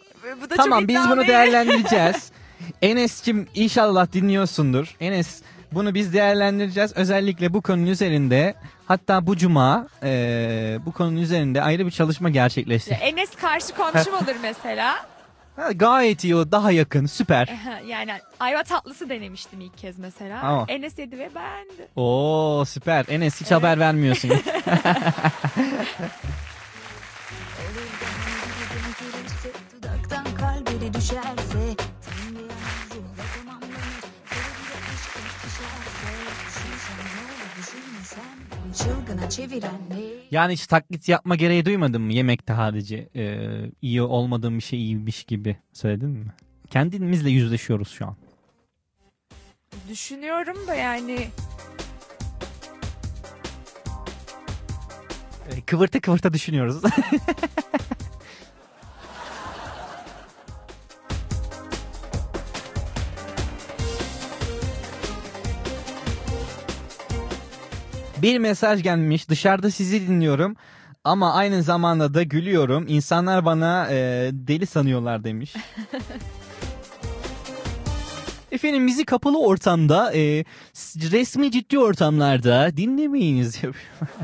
[0.43, 2.33] Bu da Tamam çok biz bunu değerlendireceğiz.
[2.83, 4.97] Enes'cim inşallah dinliyorsundur.
[5.01, 5.43] Enes
[5.73, 6.93] bunu biz değerlendireceğiz.
[6.97, 8.55] Özellikle bu konunun üzerinde
[8.93, 12.95] hatta bu cuma eee, bu konunun üzerinde ayrı bir çalışma gerçekleşti.
[12.95, 14.95] Enes karşı komşum olur mesela.
[15.57, 17.49] Ha, Gayet iyi o daha yakın süper.
[17.87, 20.41] yani ayva tatlısı denemiştim ilk kez mesela.
[20.43, 21.89] Ama- Enes yedi ve beğendi.
[21.97, 23.05] Oo süper.
[23.09, 24.31] Enes hiç haber vermiyorsun.
[30.65, 31.21] gelirse
[38.73, 39.97] çılgına çeviren ne
[40.31, 43.09] yani hiç taklit yapma gereği duymadın mı yemekte harici?
[43.15, 46.33] Eee, iyi olmadığın bir şey iyiymiş gibi söyledin mi?
[46.71, 48.17] Kendimizle yüzleşiyoruz şu an.
[49.89, 51.29] Düşünüyorum da yani
[55.51, 56.83] Ee, Kıvırta kıvırta düşünüyoruz.
[68.23, 69.29] Bir mesaj gelmiş.
[69.29, 70.57] Dışarıda sizi dinliyorum.
[71.05, 72.85] Ama aynı zamanda da gülüyorum.
[72.89, 75.55] İnsanlar bana e, deli sanıyorlar demiş.
[78.53, 80.45] Efendim bizi kapalı ortamda, e,
[80.97, 83.63] resmi ciddi ortamlarda dinlemeyiniz.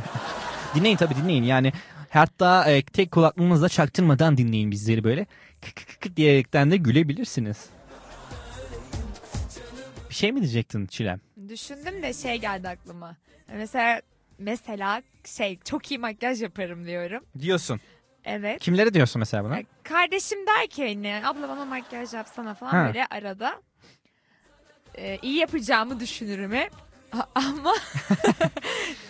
[0.74, 1.42] dinleyin tabii dinleyin.
[1.42, 1.72] Yani
[2.10, 5.26] hatta e, tek kulaklığınızla çaktırmadan dinleyin bizleri böyle.
[5.60, 7.56] Kık kık kık diyerekten de gülebilirsiniz.
[10.10, 11.20] Bir şey mi diyecektin Çilem?
[11.48, 13.16] Düşündüm de şey geldi aklıma.
[13.54, 14.00] Mesela
[14.38, 17.24] mesela şey çok iyi makyaj yaparım diyorum.
[17.38, 17.80] Diyorsun.
[18.24, 18.60] Evet.
[18.60, 19.56] Kimlere diyorsun mesela buna?
[19.56, 22.86] Ya Kardeşim der ki hani abla bana makyaj yapsana falan Ha.
[22.86, 23.62] böyle arada.
[24.98, 26.72] Ee, iyi yapacağımı düşünürüm hep.
[27.34, 27.74] Ama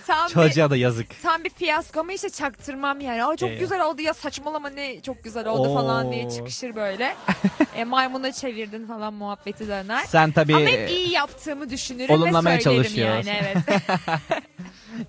[0.07, 1.23] tam bir, Çocuğa da yazık.
[1.23, 3.25] tam bir fiyasko ama işte çaktırmam yani.
[3.25, 3.55] Aa, çok Ee.
[3.57, 6.31] güzel oldu ya saçmalama ne çok güzel oldu falan diye Oo.
[6.31, 7.17] çıkışır böyle.
[7.77, 10.05] e, maymuna çevirdin falan muhabbeti döner.
[10.07, 13.31] Sen tabii Ama hep iyi yaptığımı düşünürüm olumlamaya ve söylerim çalışıyorsun.
[13.31, 13.81] yani evet.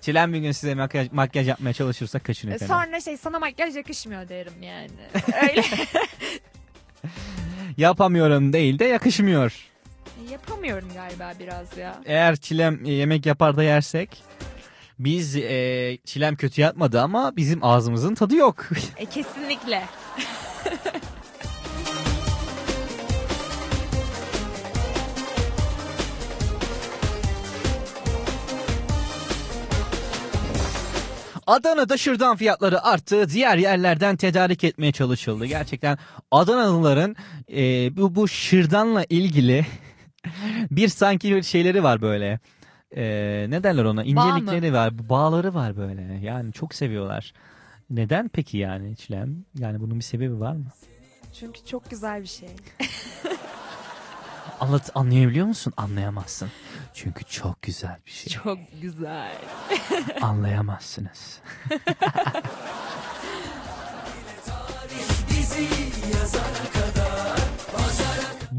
[0.00, 2.66] Çilem bir gün size makyaj, makyaj yapmaya çalışırsa kaçın efendim.
[2.76, 4.90] Sonra şey sana makyaj yakışmıyor derim yani.
[5.42, 5.62] Öyle
[7.76, 9.69] Yapamıyorum değil de yakışmıyor.
[10.30, 12.00] Yapamıyorum galiba biraz ya.
[12.04, 14.22] Eğer Çilem e, yemek yapar da yersek
[14.98, 18.68] biz e, Çilem kötü yapmadı ama bizim ağzımızın tadı yok.
[18.96, 19.82] E, kesinlikle.
[31.46, 33.30] Adana'da şırdan fiyatları arttı.
[33.30, 35.46] Diğer yerlerden tedarik etmeye çalışıldı.
[35.46, 35.98] Gerçekten
[36.30, 37.16] Adanalıların
[37.52, 39.66] e, bu, bu şırdanla ilgili
[40.70, 42.38] bir sanki bir şeyleri var böyle.
[42.96, 43.02] E,
[43.48, 44.04] ne derler ona?
[44.04, 46.02] İncelikleri var, bağları var böyle.
[46.02, 47.32] Yani çok seviyorlar.
[47.90, 49.44] Neden peki yani Çilem?
[49.58, 50.66] Yani bunun bir sebebi var mı?
[51.32, 52.48] Çünkü çok güzel bir şey.
[54.60, 55.72] Anlat, anlayabiliyor musun?
[55.76, 56.48] Anlayamazsın.
[56.94, 58.32] Çünkü çok güzel bir şey.
[58.32, 59.36] Çok güzel.
[60.20, 61.40] Anlayamazsınız.
[66.14, 66.99] Yazana kadar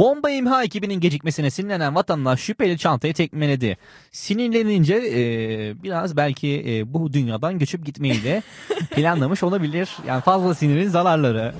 [0.01, 3.77] Bomba imha ekibinin gecikmesine sinirlenen vatandaş şüpheli çantayı tekmeledi.
[4.11, 8.43] Sinirlenince e, biraz belki e, bu dünyadan göçüp gitmeyi de
[8.95, 9.97] planlamış olabilir.
[10.07, 11.53] Yani fazla sinirin zararları.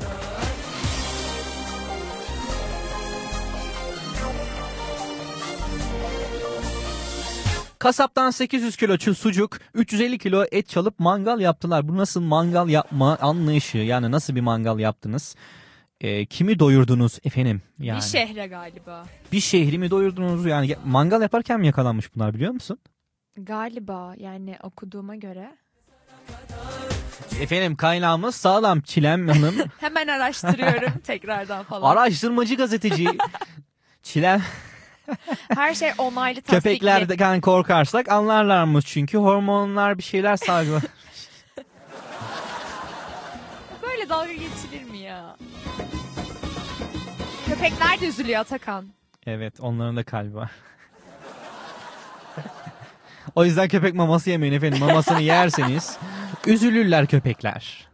[7.79, 11.87] Kasaptan 800 kilo sucuk, 350 kilo et çalıp mangal yaptılar.
[11.87, 13.77] Bu nasıl mangal yapma anlayışı?
[13.77, 15.35] Yani nasıl bir mangal yaptınız?
[16.01, 17.61] E, kimi doyurdunuz efendim?
[17.79, 19.03] Yani Bir şehre galiba.
[19.31, 20.45] bir şehri mi doyurdunuz?
[20.45, 22.79] Yani ya- mangal yaparken mi yakalanmış bunlar biliyor musun?
[23.37, 25.51] Galiba yani okuduğuma göre.
[27.41, 29.55] Efendim kaynağımız sağlam Çilem Hanım.
[29.79, 31.95] Hemen araştırıyorum tekrardan falan.
[31.95, 33.07] Araştırmacı gazeteci
[34.03, 34.41] Çilem
[35.55, 36.57] Her şey onaylı tasdikli.
[36.79, 40.83] köpeklerden korkarsak anlarlarmış çünkü hormonlar bir şeyler salgılar.
[44.01, 45.37] Böyle dalga geçilir mi ya?
[47.45, 48.85] Köpekler de üzülüyor Atakan.
[49.25, 50.51] evet onların da kalbi var.
[53.35, 54.79] o yüzden köpek maması yemeyin efendim.
[54.79, 55.97] Mamasını yerseniz
[56.47, 57.87] üzülürler köpekler.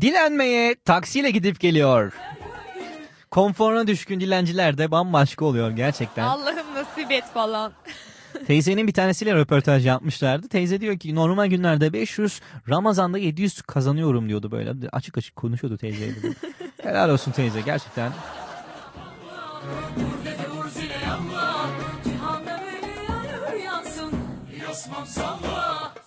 [0.00, 2.12] Dilenmeye taksiyle gidip geliyor.
[3.30, 6.24] Konforuna düşkün dilenciler de bambaşka oluyor gerçekten.
[6.24, 7.72] Allah'ım nasip et falan.
[8.46, 10.48] Teyzenin bir tanesiyle röportaj yapmışlardı.
[10.48, 14.74] Teyze diyor ki normal günlerde 500, Ramazan'da 700 kazanıyorum diyordu böyle.
[14.92, 16.14] Açık açık konuşuyordu teyzeyle.
[16.82, 18.12] Helal olsun teyze gerçekten.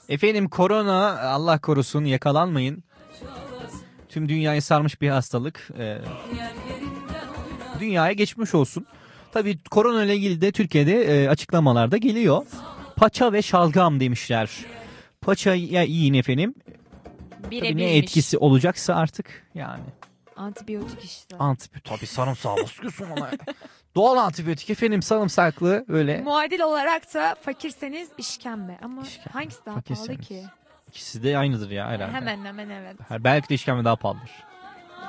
[0.09, 2.83] Efendim korona Allah korusun yakalanmayın.
[4.09, 5.69] Tüm dünyayı sarmış bir hastalık.
[5.79, 5.97] Ee,
[7.79, 8.85] dünyaya geçmiş olsun.
[9.33, 12.45] Tabii korona ile ilgili de Türkiye'de e, açıklamalar da geliyor.
[12.95, 14.49] Paça ve şalgam demişler.
[15.21, 16.53] Paçaya yiyin efendim.
[17.43, 17.83] Tabii Birebirmiş.
[17.83, 19.83] ne etkisi olacaksa artık yani.
[20.35, 21.37] Antibiyotik işte.
[21.37, 23.31] Antibiyotik tabii sarımsağı basıyorsun ona.
[23.95, 26.21] Doğal antibiyotik efendim sarımsaklı öyle.
[26.21, 28.77] Muadil olarak da fakirseniz işkembe.
[28.83, 30.27] Ama hangisi daha pahalı fakirseniz.
[30.27, 30.43] ki?
[30.87, 32.13] İkisi de aynıdır ya herhalde.
[32.13, 32.95] Hemen hemen evet.
[33.19, 34.31] Belki de işkembe daha pahalıdır.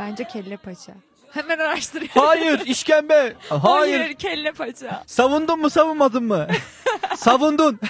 [0.01, 0.93] Bence kelle paça.
[1.35, 2.23] Hemen araştırıyorum.
[2.23, 3.35] Hayır işkembe.
[3.49, 3.99] Hayır.
[3.99, 5.03] Hayır kelle paça.
[5.07, 6.47] Savundun mu savunmadın mı?
[7.17, 7.81] Savundun.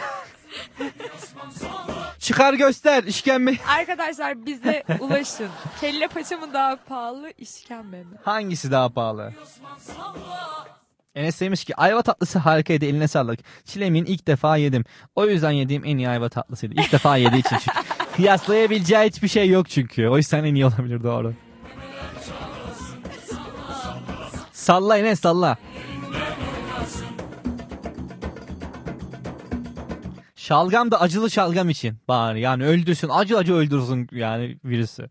[2.19, 3.55] Çıkar göster işkembe.
[3.79, 5.49] Arkadaşlar bize ulaşın.
[5.81, 8.17] Kelle paça mı daha pahalı işkembe mi?
[8.23, 9.33] Hangisi daha pahalı?
[11.15, 13.41] Enes demiş ki ayva tatlısı harikaydı eline sağlık.
[13.65, 14.85] Çilemin ilk defa yedim.
[15.17, 16.75] O yüzden yediğim en iyi ayva tatlısıydı.
[16.75, 17.79] İlk defa yediği için çünkü.
[18.17, 20.09] Kıyaslayabileceği hiçbir şey yok çünkü.
[20.09, 21.35] O yüzden en iyi olabilir doğru.
[24.65, 25.57] Salla Enes salla.
[30.37, 35.11] Şalgam da acılı şalgam için bari yani öldürsün acı acı öldürsün yani virüsü.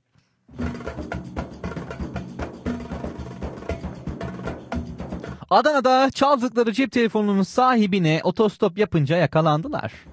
[5.49, 9.93] Adana'da çaldıkları cep telefonunun sahibine otostop yapınca yakalandılar.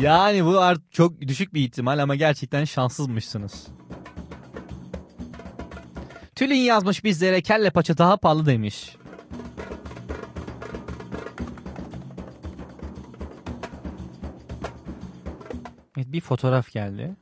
[0.00, 3.66] yani bu art çok düşük bir ihtimal ama gerçekten şanssızmışsınız.
[6.40, 8.96] Tülin yazmış bizlere kelle paça daha pahalı demiş.
[15.96, 17.16] Evet, bir fotoğraf geldi.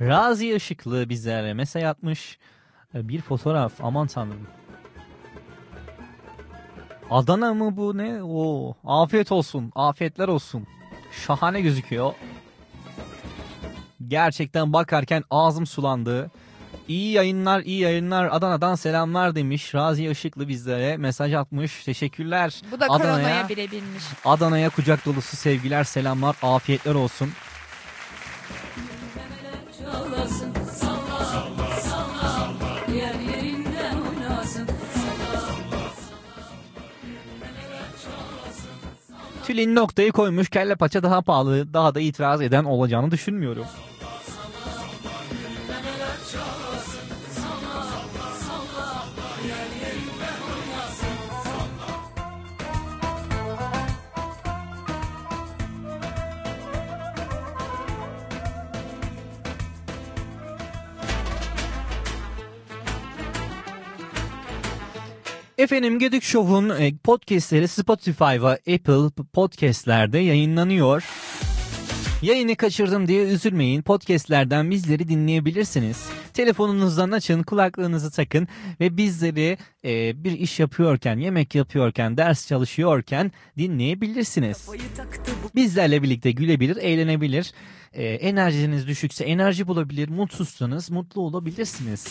[0.00, 2.38] Razi Işıklı bizlere mesaj atmış.
[2.94, 4.46] E, Bir fotoğraf aman tanrım.
[7.10, 8.22] Adana mı bu ne?
[8.22, 9.72] Oo, afiyet olsun.
[9.74, 10.66] Afiyetler olsun.
[11.12, 12.12] Şahane gözüküyor.
[14.08, 16.30] Gerçekten bakarken ağzım sulandı.
[16.88, 18.28] İyi yayınlar, iyi yayınlar.
[18.32, 19.74] Adana'dan selamlar demiş.
[19.74, 21.84] Razi Işıklı bizlere mesaj atmış.
[21.84, 22.62] Teşekkürler.
[22.72, 24.04] Bu da Adana'ya, bile binmiş.
[24.24, 27.30] Adana'ya kucak dolusu sevgiler, selamlar, afiyetler olsun.
[39.46, 40.48] Tülin noktayı koymuş.
[40.48, 41.74] Kelle paça daha pahalı.
[41.74, 43.64] Daha da itiraz eden olacağını düşünmüyorum.
[65.58, 71.04] Efendim Gedik Show'un e, podcastleri Spotify ve Apple podcastlerde yayınlanıyor.
[72.22, 73.82] Yayını kaçırdım diye üzülmeyin.
[73.82, 76.08] Podcastlerden bizleri dinleyebilirsiniz.
[76.34, 78.48] Telefonunuzdan açın, kulaklığınızı takın
[78.80, 84.68] ve bizleri e, bir iş yapıyorken, yemek yapıyorken, ders çalışıyorken dinleyebilirsiniz.
[85.54, 87.52] Bizlerle birlikte gülebilir, eğlenebilir.
[87.92, 92.06] E, enerjiniz düşükse enerji bulabilir, mutsuzsanız mutlu olabilirsiniz.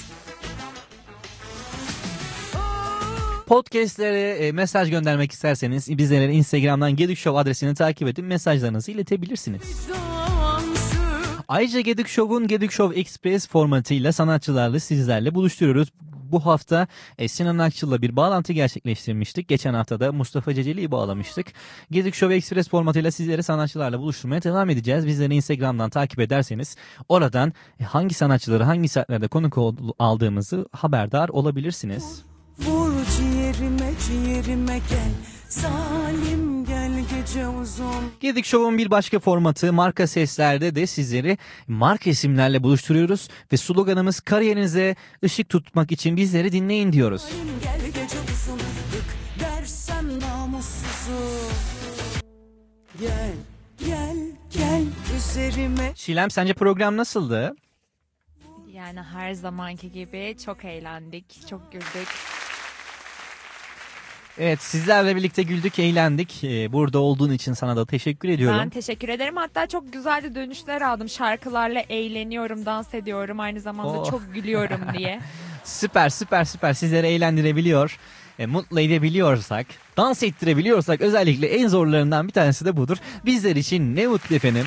[3.48, 9.88] Podcastlere e, mesaj göndermek isterseniz bizlere Instagram'dan Gedik Show adresini takip edin mesajlarınızı iletebilirsiniz.
[11.48, 15.90] Ayrıca Gedik Show'un Gedik Show Express formatıyla sanatçılarla sizlerle buluşturuyoruz.
[16.32, 16.88] Bu hafta
[17.18, 19.48] e, Sinan Akçıl'la bir bağlantı gerçekleştirmiştik.
[19.48, 21.48] Geçen hafta da Mustafa Ceceli'yi bağlamıştık.
[21.91, 25.07] Gedik Show Express formatıyla sizleri sanatçılarla buluşturmaya devam edeceğiz.
[25.07, 26.76] Bizleri Instagram'dan takip ederseniz
[27.10, 29.57] oradan e, hangi sanatçıları hangi saatlerde konuk
[29.99, 32.27] aldığımızı haberdar olabilirsiniz.
[32.59, 35.11] Vur ciğerime ciğerime gel
[35.49, 42.63] Salim gel gece uzun Gedik Show'un bir başka formatı marka seslerde de sizleri marka isimlerle
[42.63, 47.25] buluşturuyoruz ve sloganımız kariyerinize ışık tutmak için bizleri dinleyin diyoruz.
[47.63, 51.21] Gel gece uzun Dık dersem namussuzu
[52.99, 53.34] Gel
[53.88, 54.17] gel
[54.53, 54.84] gel
[55.17, 57.55] üzerime Şilem sence program nasıldı?
[58.73, 62.07] Yani her zamanki gibi çok eğlendik, çok güldük.
[64.39, 66.43] Evet sizlerle birlikte güldük, eğlendik.
[66.43, 68.59] Ee, Burada olduğun için sana da teşekkür ediyorum.
[68.59, 69.35] Ben teşekkür ederim.
[69.35, 71.09] Hatta çok güzel de dönüşler aldım.
[71.09, 73.39] Şarkılarla eğleniyorum, dans ediyorum.
[73.39, 74.09] Aynı zamanda Oh.
[74.11, 75.19] çok gülüyorum diye.
[75.64, 77.97] Süper süper süper sizleri eğlendirebiliyor.
[78.39, 82.97] e, mutlu edebiliyorsak, dans ettirebiliyorsak özellikle en zorlarından bir tanesi de budur.
[83.26, 84.65] Bizler için ne mutlu efendim.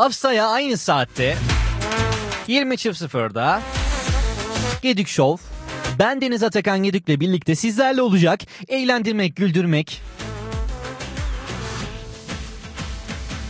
[0.00, 1.36] Haftaya aynı saatte
[2.48, 3.62] 20.00'da
[4.82, 5.44] Gedik Show
[5.98, 8.40] ben Deniz Atakan Gedik'le birlikte sizlerle olacak.
[8.68, 10.02] Eğlendirmek, güldürmek.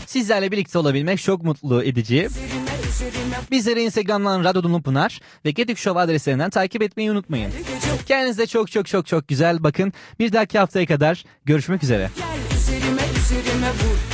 [0.07, 2.29] Sizlerle birlikte olabilmek çok mutlu edici.
[3.51, 7.53] Bizleri Instagram'dan Radyo Pınar ve Gedik Show adreslerinden takip etmeyi unutmayın.
[8.07, 9.93] Kendinize çok çok çok çok güzel bakın.
[10.19, 12.11] Bir dahaki haftaya kadar görüşmek üzere.
[12.17, 14.10] Gel üzerime üzerime vur